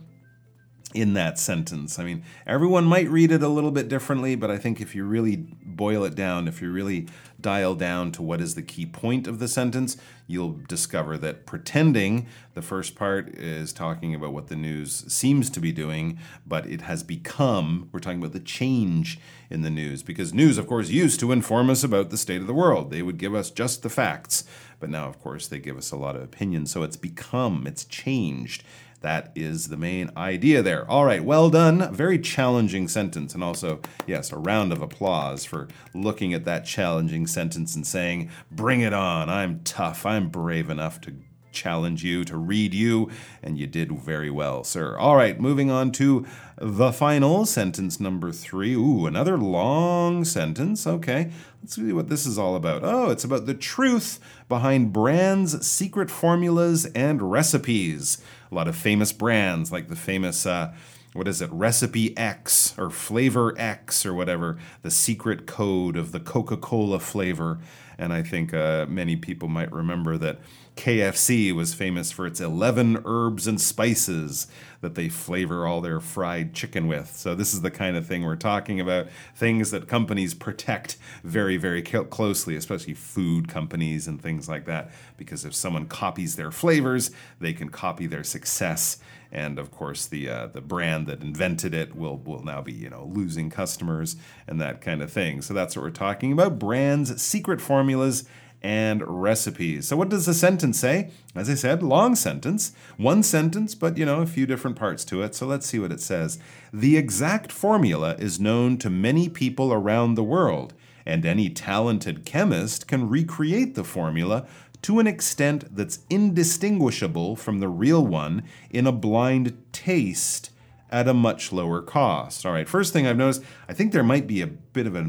in 0.93 1.13
that 1.13 1.37
sentence. 1.37 1.99
I 1.99 2.03
mean, 2.03 2.23
everyone 2.47 2.85
might 2.85 3.07
read 3.09 3.31
it 3.31 3.43
a 3.43 3.47
little 3.47 3.69
bit 3.69 3.87
differently, 3.89 4.33
but 4.35 4.49
I 4.49 4.57
think 4.57 4.81
if 4.81 4.95
you 4.95 5.05
really 5.05 5.35
boil 5.35 6.03
it 6.03 6.15
down, 6.15 6.47
if 6.47 6.63
you 6.63 6.71
really 6.71 7.07
dial 7.39 7.75
down 7.75 8.11
to 8.11 8.23
what 8.23 8.41
is 8.41 8.55
the 8.55 8.63
key 8.63 8.87
point 8.87 9.27
of 9.27 9.37
the 9.37 9.47
sentence, 9.47 9.97
you'll 10.25 10.59
discover 10.67 11.15
that 11.19 11.45
pretending 11.45 12.25
the 12.55 12.61
first 12.61 12.95
part 12.95 13.29
is 13.29 13.71
talking 13.71 14.15
about 14.15 14.33
what 14.33 14.47
the 14.47 14.55
news 14.55 15.05
seems 15.13 15.49
to 15.51 15.59
be 15.59 15.71
doing, 15.71 16.17
but 16.45 16.65
it 16.65 16.81
has 16.81 17.03
become, 17.03 17.87
we're 17.91 17.99
talking 17.99 18.19
about 18.19 18.33
the 18.33 18.39
change 18.39 19.19
in 19.49 19.61
the 19.61 19.69
news, 19.69 20.01
because 20.01 20.33
news, 20.33 20.57
of 20.57 20.65
course, 20.67 20.89
used 20.89 21.19
to 21.19 21.31
inform 21.31 21.69
us 21.69 21.83
about 21.83 22.09
the 22.09 22.17
state 22.17 22.41
of 22.41 22.47
the 22.47 22.53
world. 22.53 22.89
They 22.89 23.03
would 23.03 23.17
give 23.17 23.35
us 23.35 23.51
just 23.51 23.83
the 23.83 23.89
facts, 23.89 24.43
but 24.79 24.89
now, 24.89 25.07
of 25.07 25.19
course, 25.19 25.47
they 25.47 25.59
give 25.59 25.77
us 25.77 25.91
a 25.91 25.97
lot 25.97 26.15
of 26.15 26.23
opinions. 26.23 26.71
So 26.71 26.81
it's 26.81 26.97
become, 26.97 27.67
it's 27.67 27.85
changed. 27.85 28.63
That 29.01 29.31
is 29.33 29.69
the 29.69 29.77
main 29.77 30.11
idea 30.17 30.61
there. 30.61 30.89
All 30.89 31.05
right, 31.05 31.23
well 31.23 31.49
done. 31.49 31.93
Very 31.93 32.19
challenging 32.19 32.87
sentence. 32.87 33.33
And 33.33 33.43
also, 33.43 33.79
yes, 34.05 34.31
a 34.31 34.37
round 34.37 34.73
of 34.73 34.81
applause 34.81 35.45
for 35.45 35.69
looking 35.93 36.33
at 36.33 36.45
that 36.45 36.65
challenging 36.65 37.25
sentence 37.25 37.75
and 37.75 37.87
saying, 37.87 38.29
Bring 38.51 38.81
it 38.81 38.93
on. 38.93 39.29
I'm 39.29 39.61
tough. 39.63 40.05
I'm 40.05 40.29
brave 40.29 40.69
enough 40.69 40.99
to 41.01 41.13
challenge 41.51 42.03
you, 42.03 42.23
to 42.25 42.37
read 42.37 42.73
you. 42.73 43.09
And 43.41 43.57
you 43.57 43.67
did 43.67 43.91
very 43.91 44.29
well, 44.29 44.63
sir. 44.63 44.97
All 44.97 45.15
right, 45.15 45.39
moving 45.39 45.71
on 45.71 45.91
to 45.93 46.25
the 46.57 46.91
final 46.91 47.45
sentence 47.45 47.99
number 47.99 48.31
three. 48.31 48.75
Ooh, 48.75 49.05
another 49.05 49.37
long 49.37 50.25
sentence. 50.25 50.85
Okay, 50.85 51.31
let's 51.61 51.75
see 51.75 51.93
what 51.93 52.09
this 52.09 52.25
is 52.25 52.37
all 52.37 52.55
about. 52.55 52.83
Oh, 52.83 53.09
it's 53.09 53.23
about 53.23 53.45
the 53.45 53.53
truth 53.53 54.19
behind 54.47 54.93
brands' 54.93 55.65
secret 55.65 56.11
formulas 56.11 56.85
and 56.87 57.31
recipes 57.31 58.21
a 58.51 58.55
lot 58.55 58.67
of 58.67 58.75
famous 58.75 59.11
brands 59.11 59.71
like 59.71 59.87
the 59.87 59.95
famous 59.95 60.45
uh, 60.45 60.73
what 61.13 61.27
is 61.27 61.41
it 61.41 61.51
recipe 61.51 62.15
x 62.17 62.73
or 62.77 62.89
flavor 62.89 63.53
x 63.57 64.05
or 64.05 64.13
whatever 64.13 64.57
the 64.83 64.91
secret 64.91 65.47
code 65.47 65.97
of 65.97 66.11
the 66.11 66.19
coca-cola 66.19 66.99
flavor. 66.99 67.59
And 67.97 68.13
i 68.13 68.23
think 68.23 68.53
uh, 68.53 68.85
many 68.87 69.15
people 69.15 69.47
might 69.47 69.71
remember 69.71 70.17
that 70.17 70.39
kfc 70.79 71.53
was 71.53 71.73
famous 71.73 72.09
for 72.09 72.25
its 72.25 72.39
11 72.39 73.01
herbs 73.03 73.47
and 73.47 73.59
spices 73.59 74.47
that 74.79 74.95
they 74.95 75.09
flavor 75.09 75.67
all 75.67 75.81
their 75.81 75.99
fried 75.99 76.53
chicken 76.53 76.87
with 76.87 77.13
so 77.13 77.35
this 77.35 77.53
is 77.53 77.61
the 77.61 77.69
kind 77.69 77.97
of 77.97 78.07
thing 78.07 78.23
we're 78.23 78.37
talking 78.37 78.79
about 78.79 79.07
things 79.35 79.71
that 79.71 79.89
companies 79.89 80.33
protect 80.33 80.97
very 81.21 81.57
very 81.57 81.81
closely 81.81 82.55
especially 82.55 82.93
food 82.93 83.49
companies 83.49 84.07
and 84.07 84.21
things 84.21 84.47
like 84.47 84.65
that 84.65 84.89
because 85.17 85.43
if 85.43 85.53
someone 85.53 85.85
copies 85.85 86.37
their 86.37 86.51
flavors 86.51 87.11
they 87.41 87.51
can 87.51 87.67
copy 87.67 88.07
their 88.07 88.23
success 88.23 88.99
and 89.31 89.59
of 89.59 89.71
course 89.71 90.05
the 90.05 90.29
uh, 90.29 90.47
the 90.47 90.61
brand 90.61 91.07
that 91.07 91.21
invented 91.21 91.73
it 91.73 91.95
will 91.95 92.17
will 92.17 92.43
now 92.43 92.61
be 92.61 92.73
you 92.73 92.89
know 92.89 93.09
losing 93.11 93.49
customers 93.49 94.15
and 94.47 94.59
that 94.59 94.81
kind 94.81 95.01
of 95.01 95.11
thing. 95.11 95.41
So 95.41 95.53
that's 95.53 95.75
what 95.75 95.83
we're 95.83 95.91
talking 95.91 96.31
about: 96.31 96.59
brands, 96.59 97.21
secret 97.21 97.61
formulas. 97.61 98.25
And 98.61 99.01
recipes. 99.07 99.87
So, 99.87 99.95
what 99.95 100.09
does 100.09 100.25
the 100.25 100.33
sentence 100.33 100.77
say? 100.77 101.11
As 101.33 101.49
I 101.49 101.53
said, 101.53 101.81
long 101.81 102.13
sentence, 102.15 102.73
one 102.97 103.23
sentence, 103.23 103.73
but 103.73 103.97
you 103.97 104.05
know, 104.05 104.21
a 104.21 104.25
few 104.25 104.45
different 104.45 104.75
parts 104.75 105.05
to 105.05 105.21
it. 105.21 105.33
So, 105.33 105.47
let's 105.47 105.65
see 105.65 105.79
what 105.79 105.93
it 105.93 106.01
says. 106.01 106.39
The 106.73 106.97
exact 106.97 107.53
formula 107.53 108.15
is 108.19 108.39
known 108.39 108.77
to 108.79 108.89
many 108.89 109.29
people 109.29 109.71
around 109.71 110.15
the 110.15 110.25
world, 110.25 110.73
and 111.05 111.25
any 111.25 111.49
talented 111.49 112.25
chemist 112.25 112.85
can 112.85 113.07
recreate 113.07 113.75
the 113.75 113.85
formula 113.85 114.45
to 114.81 114.99
an 114.99 115.07
extent 115.07 115.75
that's 115.75 115.99
indistinguishable 116.09 117.35
from 117.35 117.59
the 117.59 117.67
real 117.67 118.05
one 118.05 118.43
in 118.69 118.87
a 118.87 118.91
blind 118.91 119.57
taste 119.71 120.51
at 120.91 121.07
a 121.07 121.13
much 121.13 121.51
lower 121.51 121.81
cost. 121.81 122.45
All 122.45 122.53
right, 122.53 122.67
first 122.67 122.93
thing 122.93 123.05
I've 123.05 123.17
noticed, 123.17 123.43
I 123.67 123.73
think 123.73 123.91
there 123.91 124.03
might 124.03 124.27
be 124.27 124.41
a 124.41 124.47
bit 124.47 124.87
of 124.87 124.95
a, 124.95 125.01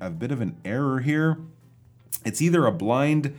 a 0.00 0.10
bit 0.10 0.32
of 0.32 0.40
an 0.40 0.56
error 0.64 1.00
here. 1.00 1.38
It's 2.24 2.42
either 2.42 2.66
a 2.66 2.72
blind, 2.72 3.34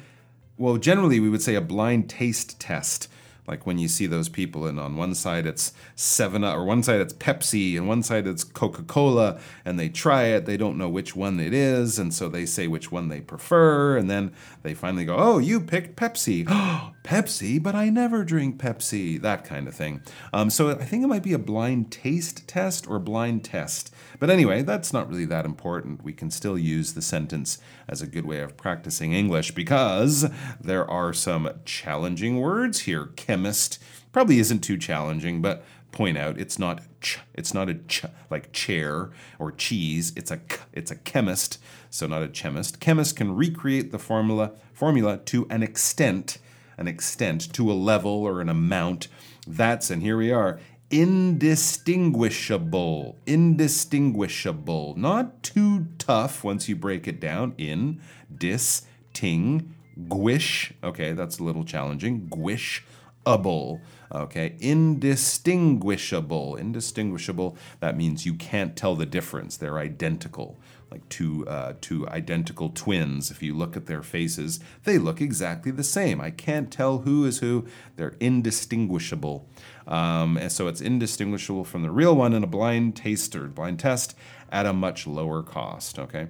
well, 0.58 0.78
generally 0.78 1.20
we 1.20 1.30
would 1.30 1.42
say 1.42 1.56
a 1.56 1.62
blind 1.62 2.10
taste 2.10 2.60
test. 2.60 3.08
Like 3.48 3.66
when 3.66 3.78
you 3.78 3.90
see 3.90 4.08
those 4.08 4.30
people 4.30 4.66
and 4.66 4.80
on 4.80 4.96
one 4.96 5.14
side 5.16 5.46
it's 5.46 5.74
seven 5.96 6.46
or 6.46 6.64
one 6.64 6.82
side 6.82 7.02
it's 7.02 7.14
pepsi 7.14 7.76
and 7.76 7.88
one 7.90 8.02
side 8.02 8.26
it's 8.26 8.44
coca-cola 8.44 9.38
and 9.66 9.78
they 9.78 9.90
try 9.90 10.24
it 10.24 10.46
they 10.46 10.56
don't 10.56 10.78
know 10.78 10.88
which 10.88 11.14
one 11.14 11.42
it 11.42 11.54
is 11.54 12.00
and 12.00 12.14
so 12.14 12.30
they 12.30 12.46
say 12.46 12.68
which 12.68 12.90
one 12.90 13.10
they 13.10 13.20
prefer 13.20 13.98
and 13.98 14.10
then 14.10 14.32
they 14.64 14.74
finally 14.74 15.06
go 15.06 15.16
oh 15.16 15.38
you 15.38 15.60
picked 15.60 15.96
pepsi. 15.96 16.46
Pepsi? 17.04 17.62
But 17.62 17.76
i 17.76 17.90
never 17.90 18.24
drink 18.24 18.58
pepsi. 18.58 19.22
That 19.22 19.44
kind 19.44 19.68
of 19.68 19.76
thing. 19.76 20.02
Um, 20.32 20.50
so 20.50 20.70
i 20.72 20.86
think 20.86 21.04
it 21.04 21.08
might 21.08 21.24
be 21.24 21.34
a 21.34 21.40
blind 21.40 21.92
taste 21.92 22.48
test 22.48 22.88
or 22.88 23.00
blind 23.00 23.44
test. 23.44 23.94
But 24.20 24.30
anyway 24.30 24.62
that's 24.62 24.94
not 24.94 25.10
really 25.10 25.26
that 25.26 25.46
important. 25.46 26.04
We 26.04 26.14
can 26.14 26.32
still 26.32 26.58
use 26.58 26.94
the 26.94 27.02
sentence 27.02 27.60
as 27.88 28.02
a 28.02 28.08
good 28.08 28.26
way 28.26 28.40
of 28.40 28.58
practicing 28.58 29.14
english 29.14 29.52
because 29.52 30.30
there 30.60 30.90
are 30.90 31.14
some 31.14 31.50
challenging 31.66 32.40
words 32.40 32.80
here. 32.82 33.08
Chemist 33.16 33.80
probably 34.12 34.40
isn't 34.40 34.60
too 34.60 34.78
challenging, 34.78 35.42
but 35.42 35.66
point 35.94 36.18
out 36.18 36.38
it's 36.38 36.60
not 36.60 36.82
ch, 37.00 37.20
it's 37.34 37.54
not 37.54 37.70
a 37.70 37.76
ch 37.76 38.04
like 38.30 38.52
chair 38.52 39.12
or 39.40 39.52
cheese. 39.52 40.12
It's 40.18 40.32
a 40.32 40.38
k, 40.38 40.58
it's 40.74 40.92
a 40.92 40.96
chemist, 40.96 41.60
so 41.90 42.08
not 42.08 42.24
a 42.24 42.28
chemist. 42.28 42.82
Chemist 42.82 43.16
can 43.16 43.34
recreate 43.34 43.94
the 43.94 44.00
formula 44.00 44.52
formula 44.74 45.18
to 45.18 45.48
an 45.50 45.64
extent, 45.64 46.40
an 46.78 46.90
extent 46.90 47.54
to 47.54 47.72
a 47.72 47.74
level 47.74 48.12
or 48.12 48.42
an 48.42 48.50
amount. 48.50 49.08
That's 49.48 49.90
and 49.90 50.02
here 50.02 50.18
we 50.18 50.32
are 50.32 50.60
indistinguishable. 50.94 53.18
Indistinguishable. 53.26 54.94
Not 54.96 55.42
too 55.42 55.88
tough 55.98 56.44
once 56.44 56.70
you 56.70 56.76
break 56.76 57.08
it 57.08 57.20
down. 57.20 57.56
In, 57.58 58.00
dis, 58.36 58.84
ting, 59.12 59.74
guish. 60.08 60.72
Okay, 60.84 61.14
that's 61.14 61.40
a 61.40 61.44
little 61.44 61.64
challenging. 61.64 62.30
Guish, 62.30 62.82
able. 63.28 63.82
Okay, 64.14 64.56
indistinguishable. 64.60 66.56
Indistinguishable. 66.56 67.58
That 67.80 67.98
means 67.98 68.26
you 68.26 68.36
can't 68.36 68.76
tell 68.76 68.96
the 68.96 69.08
difference. 69.08 69.58
They're 69.58 69.80
identical 69.80 70.60
like 70.94 71.10
two 71.10 71.46
uh, 71.48 71.74
two 71.82 72.08
identical 72.08 72.70
twins. 72.70 73.32
If 73.32 73.42
you 73.42 73.56
look 73.56 73.76
at 73.76 73.88
their 73.88 74.04
faces, 74.04 74.60
they 74.84 75.00
look 75.00 75.22
exactly 75.22 75.72
the 75.72 75.84
same. 75.84 76.22
I 76.22 76.30
can't 76.30 76.72
tell 76.72 77.00
who 77.00 77.26
is 77.26 77.40
who. 77.40 77.66
They're 77.96 78.16
indistinguishable, 78.20 79.48
um, 79.88 80.38
and 80.38 80.52
so 80.52 80.68
it's 80.68 80.82
indistinguishable 80.82 81.64
from 81.64 81.82
the 81.82 81.90
real 81.90 82.16
one 82.16 82.34
in 82.34 82.44
a 82.44 82.48
blind 82.48 82.96
taste 82.96 83.36
or 83.36 83.48
blind 83.48 83.80
test 83.80 84.16
at 84.52 84.68
a 84.68 84.74
much 84.74 85.08
lower 85.08 85.42
cost. 85.42 85.98
Okay. 85.98 86.28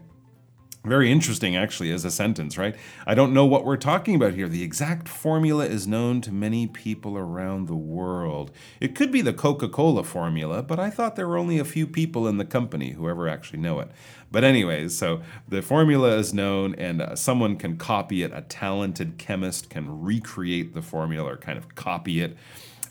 Very 0.86 1.10
interesting, 1.10 1.56
actually, 1.56 1.92
as 1.92 2.04
a 2.04 2.12
sentence, 2.12 2.58
right? 2.58 2.76
I 3.08 3.16
don't 3.16 3.34
know 3.34 3.46
what 3.46 3.64
we're 3.64 3.78
talking 3.78 4.16
about 4.16 4.34
here. 4.34 4.50
The 4.50 4.64
exact 4.64 5.08
formula 5.08 5.66
is 5.66 5.88
known 5.88 6.20
to 6.20 6.32
many 6.34 6.68
people 6.68 7.18
around 7.18 7.68
the 7.68 7.76
world. 7.76 8.52
It 8.82 8.94
could 8.94 9.10
be 9.10 9.22
the 9.22 9.32
Coca 9.32 9.70
Cola 9.70 10.04
formula, 10.04 10.62
but 10.62 10.82
I 10.82 10.90
thought 10.90 11.16
there 11.16 11.28
were 11.28 11.38
only 11.38 11.58
a 11.58 11.64
few 11.64 11.88
people 11.88 12.28
in 12.28 12.38
the 12.38 12.44
company 12.44 12.92
who 12.92 13.08
ever 13.08 13.30
actually 13.30 13.60
know 13.60 13.80
it. 13.80 13.92
But, 14.30 14.44
anyways, 14.44 14.98
so 14.98 15.22
the 15.48 15.62
formula 15.62 16.18
is 16.18 16.34
known, 16.34 16.76
and 16.76 17.02
uh, 17.02 17.16
someone 17.16 17.56
can 17.56 17.78
copy 17.78 18.22
it. 18.22 18.34
A 18.34 18.42
talented 18.42 19.18
chemist 19.18 19.70
can 19.70 20.02
recreate 20.02 20.74
the 20.74 20.82
formula 20.82 21.32
or 21.32 21.38
kind 21.38 21.58
of 21.58 21.76
copy 21.76 22.20
it 22.20 22.36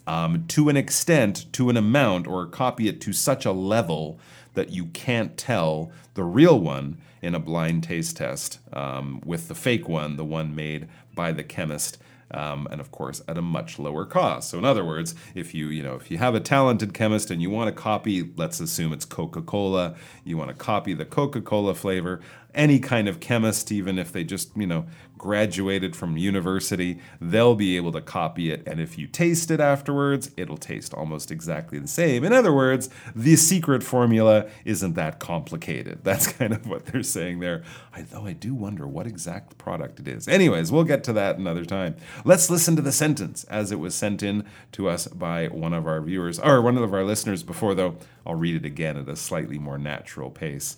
um, 0.07 0.47
to 0.49 0.71
an 0.71 0.79
extent, 0.79 1.53
to 1.53 1.69
an 1.69 1.77
amount, 1.77 2.27
or 2.27 2.47
copy 2.47 2.89
it 2.89 3.03
to 3.03 3.13
such 3.13 3.45
a 3.45 3.53
level 3.53 4.19
that 4.55 4.71
you 4.71 4.87
can't 4.87 5.37
tell 5.37 5.93
the 6.15 6.25
real 6.25 6.59
one 6.59 6.97
in 7.23 7.35
a 7.35 7.39
blind 7.39 7.85
taste 7.85 8.17
test 8.17 8.59
um, 8.73 9.23
with 9.25 9.49
the 9.49 9.55
fake 9.55 9.89
one, 9.89 10.17
the 10.17 10.25
one 10.25 10.55
made 10.55 10.89
by 11.15 11.33
the 11.33 11.45
chemist. 11.45 11.97
Um, 12.33 12.67
and 12.71 12.81
of 12.81 12.91
course 12.91 13.21
at 13.29 13.39
a 13.39 13.43
much 13.43 13.79
lower 13.79 14.05
cost. 14.05 14.51
So 14.51 14.59
in 14.59 14.65
other 14.65 14.85
words, 14.85 15.15
if 15.35 15.55
you 15.55 15.69
you 15.69 15.83
know 15.83 15.95
if 15.95 16.11
you 16.11 16.19
have 16.19 16.35
a 16.35 16.41
talented 16.41 16.95
chemist 16.95 17.31
and 17.31 17.43
you 17.43 17.51
want 17.51 17.75
to 17.75 17.83
copy, 17.83 18.31
let's 18.37 18.61
assume 18.61 18.93
it's 18.93 19.05
Coca-Cola, 19.05 19.95
you 20.25 20.37
want 20.37 20.51
to 20.51 20.57
copy 20.57 20.95
the 20.95 21.05
Coca-Cola 21.05 21.75
flavor, 21.75 22.21
any 22.55 22.79
kind 22.79 23.09
of 23.09 23.21
chemist, 23.21 23.73
even 23.73 23.99
if 23.99 24.13
they 24.13 24.25
just 24.25 24.57
you 24.57 24.67
know 24.67 24.87
graduated 25.23 25.95
from 25.95 26.17
university, 26.17 26.99
they'll 27.21 27.55
be 27.55 27.77
able 27.77 27.93
to 27.93 28.01
copy 28.01 28.51
it. 28.51 28.61
And 28.67 28.81
if 28.81 28.99
you 28.99 29.07
taste 29.07 29.53
it 29.53 29.61
afterwards, 29.61 30.33
it'll 30.37 30.57
taste 30.57 30.93
almost 30.93 31.31
exactly 31.31 31.79
the 31.79 31.87
same. 31.87 32.25
In 32.25 32.33
other 32.33 32.53
words, 32.53 32.91
the 33.15 33.37
secret 33.37 33.85
formula 33.85 34.49
isn't 34.65 34.95
that 34.95 35.21
complicated. 35.21 36.01
That's 36.03 36.27
kind 36.27 36.53
of 36.53 36.67
what 36.67 36.87
they're 36.87 37.05
saying 37.05 37.39
there. 37.39 37.63
Though 38.11 38.27
I 38.27 38.33
do 38.33 38.53
wonder 38.53 38.87
what 38.87 39.07
exact 39.07 39.59
product 39.59 40.01
it 40.01 40.09
is. 40.09 40.27
Anyways, 40.27 40.73
we'll 40.73 40.83
get 40.83 41.05
to 41.05 41.13
that 41.13 41.39
another 41.39 41.65
time. 41.65 41.95
Let's 42.25 42.49
listen 42.49 42.77
to 42.77 42.83
the 42.83 42.93
sentence 42.93 43.43
as 43.45 43.73
it 43.73 43.81
was 43.81 43.97
sent 43.97 44.23
in 44.23 44.45
to 44.73 44.89
us 44.89 45.09
by 45.09 45.49
one 45.49 45.73
of 45.73 45.89
our 45.89 46.01
viewers, 46.01 46.39
or 46.39 46.63
one 46.63 46.79
of 46.79 46.95
our 46.95 47.03
listeners 47.03 47.43
before, 47.43 47.75
though. 47.75 47.97
I'll 48.25 48.37
read 48.37 48.55
it 48.55 48.65
again 48.65 48.97
at 48.97 49.09
a 49.09 49.17
slightly 49.17 49.59
more 49.59 49.77
natural 49.77 50.31
pace. 50.31 50.77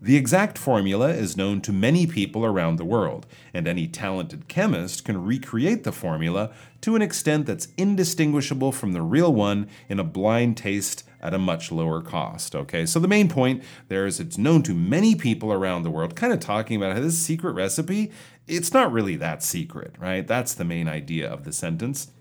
The 0.00 0.16
exact 0.16 0.56
formula 0.56 1.08
is 1.08 1.36
known 1.36 1.60
to 1.62 1.72
many 1.72 2.06
people 2.06 2.46
around 2.46 2.76
the 2.76 2.84
world, 2.84 3.26
and 3.52 3.68
any 3.68 3.86
talented 3.86 4.48
chemist 4.48 5.04
can 5.04 5.22
recreate 5.22 5.84
the 5.84 5.92
formula 5.92 6.50
to 6.80 6.96
an 6.96 7.02
extent 7.02 7.44
that's 7.44 7.68
indistinguishable 7.76 8.72
from 8.72 8.92
the 8.92 9.02
real 9.02 9.32
one 9.32 9.68
in 9.90 9.98
a 9.98 10.04
blind 10.04 10.56
taste 10.56 11.04
at 11.26 11.34
a 11.34 11.38
much 11.38 11.72
lower 11.72 12.00
cost. 12.00 12.54
Okay, 12.54 12.86
so 12.86 13.00
the 13.00 13.08
main 13.08 13.28
point 13.28 13.62
there 13.88 14.06
is 14.06 14.20
it's 14.20 14.38
known 14.38 14.62
to 14.62 14.74
many 14.74 15.14
people 15.14 15.52
around 15.52 15.82
the 15.82 15.90
world, 15.90 16.14
kind 16.14 16.32
of 16.32 16.40
talking 16.40 16.76
about 16.76 16.94
how 16.94 17.02
this 17.02 17.18
secret 17.18 17.52
recipe, 17.52 18.12
it's 18.46 18.72
not 18.72 18.92
really 18.92 19.16
that 19.16 19.42
secret, 19.42 19.96
right? 19.98 20.26
That's 20.26 20.54
the 20.54 20.64
main 20.64 20.86
idea 20.86 21.28
of 21.28 21.44
the 21.44 21.52
sentence. 21.52 22.12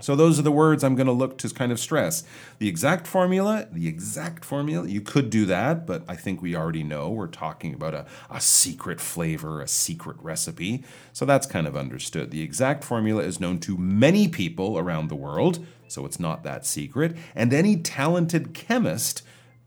So 0.00 0.16
those 0.16 0.38
are 0.38 0.42
the 0.42 0.50
words 0.50 0.82
I'm 0.82 0.96
going 0.96 1.06
to 1.06 1.12
look 1.12 1.38
to 1.38 1.50
kind 1.50 1.70
of 1.70 1.78
stress. 1.78 2.24
The 2.58 2.66
exact 2.66 3.06
formula, 3.06 3.68
the 3.70 3.86
exact 3.86 4.44
formula, 4.44 4.88
you 4.88 5.00
could 5.00 5.30
do 5.30 5.46
that, 5.46 5.86
but 5.86 6.02
I 6.08 6.16
think 6.16 6.42
we 6.42 6.56
already 6.56 6.82
know 6.82 7.10
we're 7.10 7.28
talking 7.28 7.72
about 7.72 7.94
a, 7.94 8.06
a 8.28 8.40
secret 8.40 9.00
flavor, 9.00 9.60
a 9.60 9.68
secret 9.68 10.16
recipe. 10.20 10.82
So 11.12 11.24
that's 11.24 11.46
kind 11.46 11.68
of 11.68 11.76
understood. 11.76 12.30
The 12.30 12.42
exact 12.42 12.82
formula 12.82 13.22
is 13.22 13.38
known 13.38 13.60
to 13.60 13.76
many 13.76 14.26
people 14.26 14.76
around 14.76 15.08
the 15.08 15.14
world, 15.14 15.64
so 15.92 16.06
it's 16.06 16.20
not 16.20 16.42
that 16.42 16.66
secret. 16.66 17.16
And 17.34 17.52
any 17.52 17.76
talented 17.76 18.54
chemist 18.54 19.22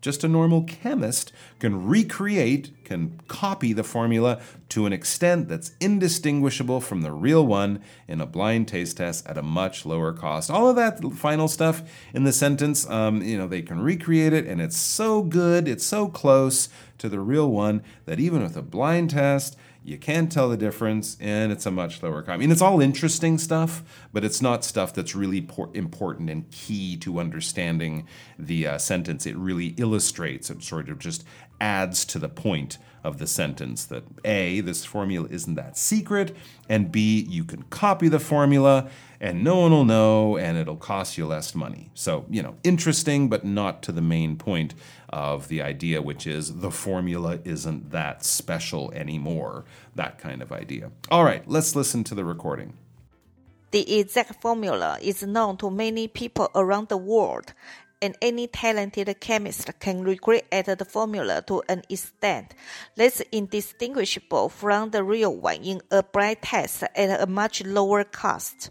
just 0.06 0.22
a 0.22 0.28
normal 0.28 0.62
chemist 0.62 1.32
can 1.58 1.84
recreate, 1.84 2.70
can 2.84 3.20
copy 3.26 3.72
the 3.72 3.82
formula 3.82 4.40
to 4.68 4.86
an 4.86 4.92
extent 4.92 5.48
that's 5.48 5.72
indistinguishable 5.80 6.80
from 6.80 7.02
the 7.02 7.10
real 7.10 7.44
one 7.44 7.82
in 8.06 8.20
a 8.20 8.26
blind 8.26 8.68
taste 8.68 8.98
test 8.98 9.26
at 9.26 9.36
a 9.36 9.42
much 9.42 9.84
lower 9.84 10.12
cost. 10.12 10.48
All 10.48 10.68
of 10.68 10.76
that 10.76 11.02
final 11.14 11.48
stuff 11.48 11.82
in 12.14 12.22
the 12.22 12.32
sentence, 12.32 12.88
um, 12.88 13.20
you 13.20 13.36
know, 13.36 13.48
they 13.48 13.62
can 13.62 13.80
recreate 13.80 14.32
it, 14.32 14.46
and 14.46 14.60
it's 14.60 14.76
so 14.76 15.22
good, 15.22 15.66
it's 15.66 15.84
so 15.84 16.06
close 16.06 16.68
to 16.98 17.08
the 17.08 17.18
real 17.18 17.50
one 17.50 17.82
that 18.04 18.20
even 18.20 18.44
with 18.44 18.56
a 18.56 18.62
blind 18.62 19.10
test, 19.10 19.56
you 19.86 19.98
can't 19.98 20.32
tell 20.32 20.48
the 20.48 20.56
difference, 20.56 21.16
and 21.20 21.52
it's 21.52 21.64
a 21.64 21.70
much 21.70 22.02
lower 22.02 22.20
cost. 22.20 22.32
I 22.32 22.36
mean, 22.38 22.50
it's 22.50 22.60
all 22.60 22.80
interesting 22.80 23.38
stuff, 23.38 23.84
but 24.12 24.24
it's 24.24 24.42
not 24.42 24.64
stuff 24.64 24.92
that's 24.92 25.14
really 25.14 25.40
por- 25.40 25.70
important 25.74 26.28
and 26.28 26.50
key 26.50 26.96
to 26.98 27.20
understanding 27.20 28.04
the 28.36 28.66
uh, 28.66 28.78
sentence. 28.78 29.26
It 29.26 29.36
really 29.36 29.74
illustrates, 29.76 30.50
it 30.50 30.64
sort 30.64 30.88
of 30.88 30.98
just 30.98 31.24
adds 31.60 32.04
to 32.06 32.18
the 32.18 32.28
point 32.28 32.78
of 33.04 33.18
the 33.18 33.26
sentence 33.26 33.84
that 33.84 34.02
A, 34.24 34.60
this 34.60 34.84
formula 34.84 35.28
isn't 35.30 35.54
that 35.54 35.78
secret, 35.78 36.36
and 36.68 36.90
B, 36.90 37.24
you 37.28 37.44
can 37.44 37.62
copy 37.64 38.08
the 38.08 38.18
formula 38.18 38.90
and 39.20 39.44
no 39.44 39.60
one 39.60 39.70
will 39.70 39.84
know 39.84 40.36
and 40.36 40.58
it'll 40.58 40.76
cost 40.76 41.16
you 41.16 41.24
less 41.24 41.54
money. 41.54 41.90
So, 41.94 42.26
you 42.28 42.42
know, 42.42 42.56
interesting, 42.64 43.28
but 43.28 43.44
not 43.44 43.82
to 43.84 43.92
the 43.92 44.02
main 44.02 44.36
point 44.36 44.74
of 45.08 45.48
the 45.48 45.62
idea, 45.62 46.02
which 46.02 46.26
is 46.26 46.56
the 46.56 46.70
formula 46.70 47.38
isn't 47.44 47.90
that 47.92 48.24
special 48.24 48.92
anymore. 48.92 49.64
That 49.94 50.18
kind 50.18 50.42
of 50.42 50.52
idea. 50.52 50.90
All 51.10 51.24
right, 51.24 51.46
let's 51.46 51.76
listen 51.76 52.04
to 52.04 52.14
the 52.14 52.24
recording. 52.24 52.74
The 53.70 53.98
exact 54.00 54.40
formula 54.40 54.98
is 55.00 55.22
known 55.22 55.56
to 55.58 55.70
many 55.70 56.08
people 56.08 56.50
around 56.54 56.88
the 56.88 56.96
world, 56.96 57.52
and 58.02 58.16
any 58.20 58.46
talented 58.46 59.14
chemist 59.20 59.70
can 59.80 60.02
recreate 60.02 60.66
the 60.66 60.86
formula 60.88 61.42
to 61.46 61.62
an 61.68 61.82
extent 61.88 62.54
that's 62.94 63.20
indistinguishable 63.32 64.48
from 64.48 64.90
the 64.90 65.02
real 65.02 65.34
one 65.34 65.62
in 65.62 65.80
a 65.90 66.02
blind 66.02 66.42
test 66.42 66.82
at 66.82 67.20
a 67.20 67.26
much 67.26 67.64
lower 67.64 68.04
cost. 68.04 68.70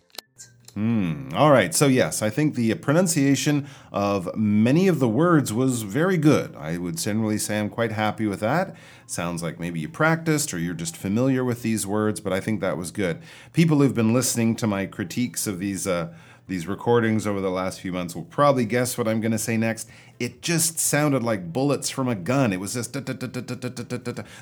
Hmm. 0.75 1.29
all 1.33 1.51
right. 1.51 1.73
So, 1.73 1.87
yes, 1.87 2.21
I 2.21 2.29
think 2.29 2.55
the 2.55 2.75
pronunciation 2.75 3.65
of 3.93 4.35
many 4.35 4.89
of 4.89 4.99
the 4.99 5.07
words 5.07 5.53
was 5.53 5.83
very 5.83 6.17
good. 6.17 6.53
I 6.57 6.77
would 6.77 6.97
generally 6.97 7.37
say 7.37 7.59
I'm 7.61 7.69
quite 7.69 7.93
happy 7.93 8.27
with 8.27 8.41
that. 8.41 8.75
Sounds 9.07 9.41
like 9.41 9.57
maybe 9.57 9.79
you 9.79 9.87
practiced 9.87 10.53
or 10.53 10.59
you're 10.59 10.73
just 10.73 10.97
familiar 10.97 11.45
with 11.45 11.61
these 11.61 11.87
words, 11.87 12.19
but 12.19 12.33
I 12.33 12.41
think 12.41 12.59
that 12.59 12.77
was 12.77 12.91
good. 12.91 13.21
People 13.53 13.77
who've 13.77 13.93
been 13.93 14.13
listening 14.13 14.53
to 14.57 14.67
my 14.67 14.85
critiques 14.85 15.47
of 15.47 15.59
these. 15.59 15.87
Uh, 15.87 16.13
these 16.47 16.67
recordings 16.67 17.25
over 17.25 17.41
the 17.41 17.49
last 17.49 17.81
few 17.81 17.91
months 17.91 18.15
will 18.15 18.23
probably 18.23 18.65
guess 18.65 18.97
what 18.97 19.07
I'm 19.07 19.19
going 19.19 19.31
to 19.31 19.37
say 19.37 19.57
next. 19.57 19.89
It 20.19 20.41
just 20.41 20.77
sounded 20.77 21.23
like 21.23 21.51
bullets 21.51 21.89
from 21.89 22.07
a 22.07 22.15
gun. 22.15 22.53
It 22.53 22.59
was 22.59 22.73
just 22.73 22.93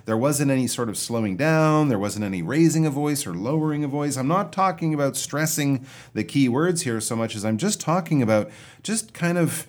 there 0.06 0.18
wasn't 0.18 0.52
any 0.52 0.68
sort 0.68 0.90
of 0.90 0.98
slowing 0.98 1.38
down, 1.38 1.88
there 1.88 2.00
wasn't 2.00 2.26
any 2.26 2.42
raising 2.42 2.86
a 2.86 2.90
voice 2.90 3.26
or 3.26 3.34
lowering 3.34 3.84
a 3.84 3.88
voice. 3.88 4.18
I'm 4.18 4.28
not 4.28 4.52
talking 4.52 4.94
about 4.94 5.16
stressing 5.16 5.86
the 6.14 6.24
key 6.24 6.50
words 6.50 6.82
here 6.82 7.00
so 7.00 7.16
much 7.16 7.36
as 7.36 7.46
I'm 7.46 7.58
just 7.58 7.80
talking 7.80 8.22
about 8.22 8.52
just 8.84 9.14
kind 9.14 9.38
of 9.38 9.66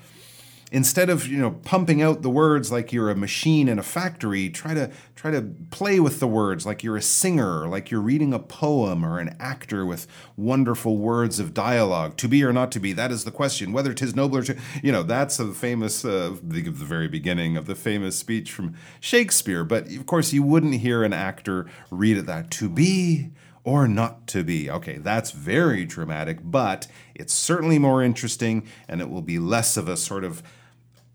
instead 0.74 1.08
of 1.08 1.26
you 1.28 1.38
know 1.38 1.52
pumping 1.52 2.02
out 2.02 2.22
the 2.22 2.30
words 2.30 2.72
like 2.72 2.92
you're 2.92 3.10
a 3.10 3.14
machine 3.14 3.68
in 3.68 3.78
a 3.78 3.82
factory 3.82 4.50
try 4.50 4.74
to 4.74 4.90
try 5.14 5.30
to 5.30 5.40
play 5.70 6.00
with 6.00 6.18
the 6.20 6.26
words 6.26 6.66
like 6.66 6.82
you're 6.82 6.96
a 6.96 7.02
singer 7.02 7.68
like 7.68 7.90
you're 7.90 8.00
reading 8.00 8.34
a 8.34 8.38
poem 8.38 9.04
or 9.04 9.18
an 9.18 9.36
actor 9.38 9.86
with 9.86 10.06
wonderful 10.36 10.98
words 10.98 11.38
of 11.38 11.54
dialogue. 11.54 12.16
To 12.18 12.28
be 12.28 12.42
or 12.44 12.52
not 12.52 12.72
to 12.72 12.80
be 12.80 12.92
that 12.92 13.10
is 13.10 13.24
the 13.24 13.30
question. 13.30 13.72
Whether 13.72 13.94
tis 13.94 14.14
nobler 14.14 14.42
to 14.44 14.56
you 14.82 14.92
know 14.92 15.02
that's 15.02 15.36
the 15.36 15.52
famous 15.52 16.04
uh, 16.04 16.36
the, 16.42 16.62
the 16.62 16.70
very 16.70 17.08
beginning 17.08 17.56
of 17.56 17.66
the 17.66 17.74
famous 17.74 18.16
speech 18.16 18.52
from 18.52 18.74
shakespeare. 19.00 19.64
But 19.64 19.86
of 19.88 20.06
course 20.06 20.32
you 20.32 20.42
wouldn't 20.42 20.74
hear 20.74 21.04
an 21.04 21.12
actor 21.12 21.66
read 21.90 22.16
it 22.16 22.26
that 22.26 22.50
to 22.52 22.68
be 22.68 23.30
or 23.62 23.88
not 23.88 24.26
to 24.28 24.44
be. 24.44 24.70
Okay, 24.70 24.98
that's 24.98 25.30
very 25.30 25.84
dramatic, 25.84 26.38
but 26.42 26.86
it's 27.14 27.32
certainly 27.32 27.78
more 27.78 28.02
interesting 28.02 28.66
and 28.88 29.00
it 29.00 29.08
will 29.08 29.22
be 29.22 29.38
less 29.38 29.76
of 29.76 29.88
a 29.88 29.96
sort 29.96 30.24
of 30.24 30.42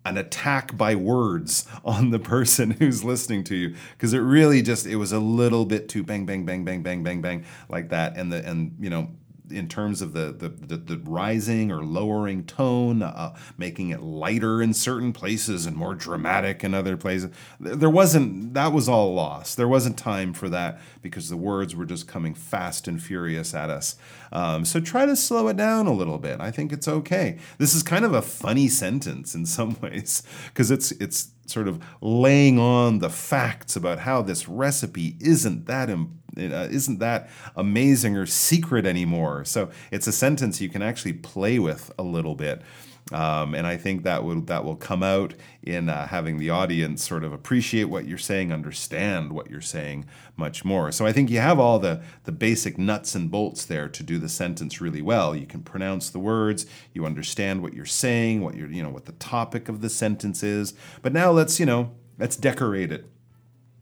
an 0.05 0.17
attack 0.17 0.77
by 0.77 0.95
words 0.95 1.67
on 1.83 2.11
the 2.11 2.19
person 2.19 2.71
who's 2.79 3.03
listening 3.03 3.43
to 3.45 3.55
you. 3.55 3.75
Because 3.91 4.13
it 4.13 4.19
really 4.19 4.61
just 4.61 4.85
it 4.85 4.95
was 4.95 5.11
a 5.11 5.19
little 5.19 5.65
bit 5.65 5.89
too 5.89 6.03
bang 6.03 6.25
bang 6.25 6.45
bang 6.45 6.63
bang 6.63 6.81
bang 6.81 7.03
bang 7.03 7.21
bang 7.21 7.45
like 7.69 7.89
that. 7.89 8.17
And 8.17 8.31
the 8.31 8.45
and 8.47 8.75
you 8.79 8.89
know 8.89 9.09
in 9.51 9.67
terms 9.67 10.01
of 10.01 10.13
the 10.13 10.31
the, 10.31 10.49
the, 10.49 10.77
the 10.77 10.97
rising 10.97 11.71
or 11.71 11.83
lowering 11.83 12.43
tone, 12.43 13.01
uh, 13.01 13.35
making 13.57 13.89
it 13.89 14.01
lighter 14.01 14.61
in 14.61 14.73
certain 14.73 15.13
places 15.13 15.65
and 15.65 15.75
more 15.75 15.95
dramatic 15.95 16.63
in 16.63 16.73
other 16.73 16.97
places. 16.97 17.31
There 17.59 17.89
wasn't 17.89 18.53
that 18.53 18.71
was 18.71 18.89
all 18.89 19.13
lost. 19.13 19.57
There 19.57 19.67
wasn't 19.67 19.97
time 19.97 20.33
for 20.33 20.49
that 20.49 20.79
because 21.01 21.29
the 21.29 21.37
words 21.37 21.75
were 21.75 21.85
just 21.85 22.07
coming 22.07 22.33
fast 22.33 22.87
and 22.87 23.01
furious 23.01 23.53
at 23.53 23.69
us. 23.69 23.95
Um, 24.31 24.65
so 24.65 24.79
try 24.79 25.05
to 25.05 25.15
slow 25.15 25.47
it 25.47 25.57
down 25.57 25.87
a 25.87 25.93
little 25.93 26.17
bit. 26.17 26.39
I 26.39 26.51
think 26.51 26.71
it's 26.71 26.87
okay. 26.87 27.37
This 27.57 27.73
is 27.73 27.83
kind 27.83 28.05
of 28.05 28.13
a 28.13 28.21
funny 28.21 28.67
sentence 28.67 29.35
in 29.35 29.45
some 29.45 29.77
ways 29.81 30.23
because 30.47 30.71
it's 30.71 30.91
it's 30.93 31.31
sort 31.49 31.67
of 31.67 31.83
laying 32.01 32.59
on 32.59 32.99
the 32.99 33.09
facts 33.09 33.75
about 33.75 33.99
how 33.99 34.21
this 34.21 34.47
recipe 34.47 35.17
isn't 35.19 35.65
that 35.65 35.89
uh, 35.89 36.67
isn't 36.71 36.99
that 36.99 37.29
amazing 37.55 38.15
or 38.15 38.25
secret 38.25 38.85
anymore. 38.85 39.43
So 39.45 39.69
it's 39.91 40.07
a 40.07 40.11
sentence 40.11 40.61
you 40.61 40.69
can 40.69 40.81
actually 40.81 41.13
play 41.13 41.59
with 41.59 41.91
a 41.97 42.03
little 42.03 42.35
bit. 42.35 42.61
Um, 43.11 43.55
and 43.55 43.65
I 43.65 43.75
think 43.75 44.03
that 44.03 44.23
will 44.23 44.41
that 44.41 44.63
will 44.63 44.75
come 44.75 45.01
out 45.01 45.33
in 45.63 45.89
uh, 45.89 46.07
having 46.07 46.37
the 46.37 46.51
audience 46.51 47.07
sort 47.07 47.23
of 47.23 47.33
appreciate 47.33 47.85
what 47.85 48.05
you're 48.05 48.19
saying, 48.19 48.53
understand 48.53 49.33
what 49.33 49.49
you're 49.49 49.61
saying 49.61 50.05
much 50.37 50.63
more. 50.63 50.91
So 50.91 51.05
I 51.05 51.11
think 51.11 51.29
you 51.29 51.39
have 51.39 51.59
all 51.59 51.79
the 51.79 52.01
the 52.25 52.31
basic 52.31 52.77
nuts 52.77 53.15
and 53.15 53.31
bolts 53.31 53.65
there 53.65 53.89
to 53.89 54.03
do 54.03 54.19
the 54.19 54.29
sentence 54.29 54.79
really 54.79 55.01
well. 55.01 55.35
You 55.35 55.47
can 55.47 55.63
pronounce 55.63 56.09
the 56.09 56.19
words, 56.19 56.67
you 56.93 57.05
understand 57.05 57.63
what 57.63 57.73
you're 57.73 57.85
saying, 57.85 58.41
what 58.41 58.55
you're 58.55 58.71
you 58.71 58.83
know 58.83 58.91
what 58.91 59.05
the 59.05 59.13
topic 59.13 59.69
of 59.69 59.81
the 59.81 59.89
sentence 59.89 60.43
is. 60.43 60.73
But 61.01 61.13
now 61.13 61.31
let's 61.31 61.59
you 61.59 61.65
know 61.65 61.91
let's 62.19 62.35
decorate 62.35 62.91
it 62.91 63.09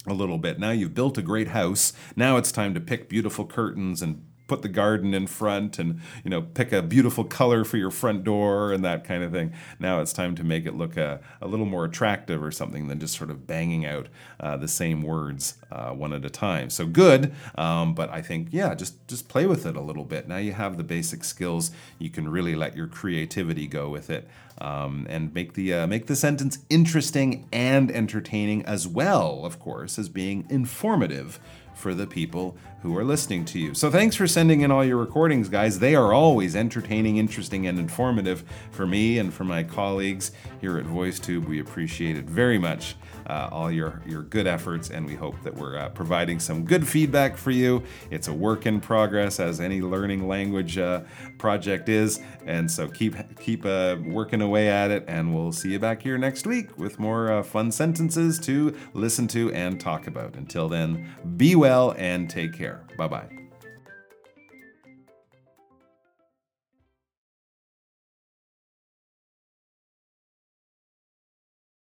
a 0.08 0.14
little 0.14 0.38
bit. 0.38 0.58
Now 0.58 0.72
you've 0.72 0.94
built 0.94 1.18
a 1.18 1.22
great 1.22 1.50
house. 1.50 1.92
Now 2.16 2.38
it's 2.38 2.52
time 2.52 2.74
to 2.76 2.80
pick 2.80 3.10
beautiful 3.10 3.46
curtains 3.46 4.02
and 4.02 4.24
put 4.48 4.62
the 4.62 4.70
garden 4.70 5.14
in 5.14 5.28
front 5.28 5.78
and 5.78 6.00
you 6.24 6.30
know 6.30 6.42
pick 6.42 6.72
a 6.72 6.82
beautiful 6.82 7.24
color 7.24 7.64
for 7.64 7.78
your 7.78 7.92
front 7.92 8.24
door 8.24 8.72
and 8.72 8.84
that 8.84 9.04
kind 9.04 9.24
of 9.24 9.32
thing. 9.32 9.54
Now 9.80 10.02
it's 10.02 10.14
time 10.14 10.36
to 10.36 10.44
make 10.44 10.66
it 10.66 10.76
look 10.76 10.98
a, 10.98 11.20
a 11.42 11.48
little 11.48 11.66
more 11.66 11.86
attractive 11.86 12.44
or 12.44 12.52
something 12.52 12.88
than 12.88 13.00
just 13.00 13.18
sort 13.18 13.30
of 13.30 13.46
banging 13.46 13.86
out 13.86 14.08
uh, 14.40 14.58
the 14.58 14.68
same 14.68 15.04
words 15.04 15.56
uh, 15.72 15.92
one 15.92 16.14
at 16.14 16.26
a 16.26 16.30
time. 16.30 16.70
So 16.70 16.86
good 16.86 17.34
um, 17.56 17.94
but 17.94 18.10
i 18.10 18.22
think 18.22 18.50
yeah 18.52 18.74
just 18.74 19.08
just 19.08 19.28
play 19.28 19.46
with 19.46 19.66
it 19.66 19.76
a 19.76 19.82
little 19.82 20.06
bit. 20.06 20.28
Now 20.28 20.38
you 20.38 20.54
have 20.54 20.78
the 20.78 20.84
basic 20.84 21.24
skills 21.24 21.72
you 22.00 22.10
can 22.10 22.30
really 22.30 22.56
let 22.56 22.76
your 22.76 22.88
creativity 22.88 23.68
go 23.68 23.90
with 23.90 24.10
it 24.10 24.28
um, 24.60 25.06
and 25.10 25.34
make 25.34 25.54
the 25.54 25.74
uh, 25.74 25.88
make 25.88 26.08
the 26.08 26.16
sentence 26.16 26.60
interesting 26.70 27.48
and 27.52 27.92
entertaining 27.92 28.66
as 28.66 28.88
well 28.88 29.46
of 29.46 29.60
course 29.60 30.00
as 30.00 30.10
being 30.10 30.46
informative 30.50 31.40
for 31.78 31.94
the 31.94 32.08
people 32.08 32.58
who 32.82 32.98
are 32.98 33.04
listening 33.04 33.46
to 33.46 33.60
you. 33.60 33.74
So 33.74 33.92
thanks 33.92 34.16
for 34.16 34.28
sending 34.28 34.62
in 34.62 34.72
all 34.72 34.84
your 34.84 34.98
recordings, 34.98 35.48
guys. 35.48 35.80
They 35.80 35.96
are 35.96 36.14
always 36.14 36.56
entertaining, 36.56 37.18
interesting, 37.18 37.68
and 37.68 37.78
informative 37.78 38.44
for 38.72 38.88
me 38.88 39.20
and 39.20 39.34
for 39.34 39.44
my 39.44 39.64
colleagues 39.64 40.32
here 40.60 40.78
at 40.78 40.86
VoiceTube. 40.86 41.48
We 41.48 41.60
appreciate 41.60 42.18
it 42.18 42.26
very 42.26 42.58
much, 42.58 42.96
uh, 43.28 43.50
all 43.52 43.72
your, 43.72 44.02
your 44.06 44.24
good 44.24 44.48
efforts, 44.48 44.90
and 44.90 45.06
we 45.06 45.16
hope 45.16 45.42
that 45.44 45.54
we're 45.54 45.78
uh, 45.78 45.90
providing 45.90 46.40
some 46.40 46.66
good 46.66 46.88
feedback 46.88 47.38
for 47.38 47.52
you. 47.52 47.84
It's 48.10 48.28
a 48.28 48.34
work 48.34 48.66
in 48.66 48.80
progress, 48.80 49.40
as 49.40 49.60
any 49.60 49.82
learning 49.82 50.28
language 50.28 50.78
uh, 50.78 51.02
project 51.38 51.90
is, 51.90 52.20
and 52.46 52.70
so 52.70 52.88
keep 52.88 53.16
keep 53.40 53.66
uh, 53.66 53.98
working 54.06 54.42
away 54.42 54.70
at 54.70 54.92
it, 54.92 55.04
and 55.08 55.36
we'll 55.36 55.52
see 55.52 55.72
you 55.72 55.80
back 55.80 56.02
here 56.02 56.18
next 56.18 56.48
week 56.48 56.78
with 56.78 57.00
more 57.00 57.32
uh, 57.32 57.44
fun 57.44 57.72
sentences 57.72 58.40
to 58.40 58.76
listen 58.94 59.28
to 59.28 59.52
and 59.54 59.80
talk 59.80 60.08
about. 60.08 60.36
Until 60.36 60.68
then, 60.70 61.14
be 61.36 61.56
well 61.56 61.94
and 61.98 62.30
take 62.30 62.54
care. 62.54 62.86
Bye 62.98 63.08
bye. 63.08 63.47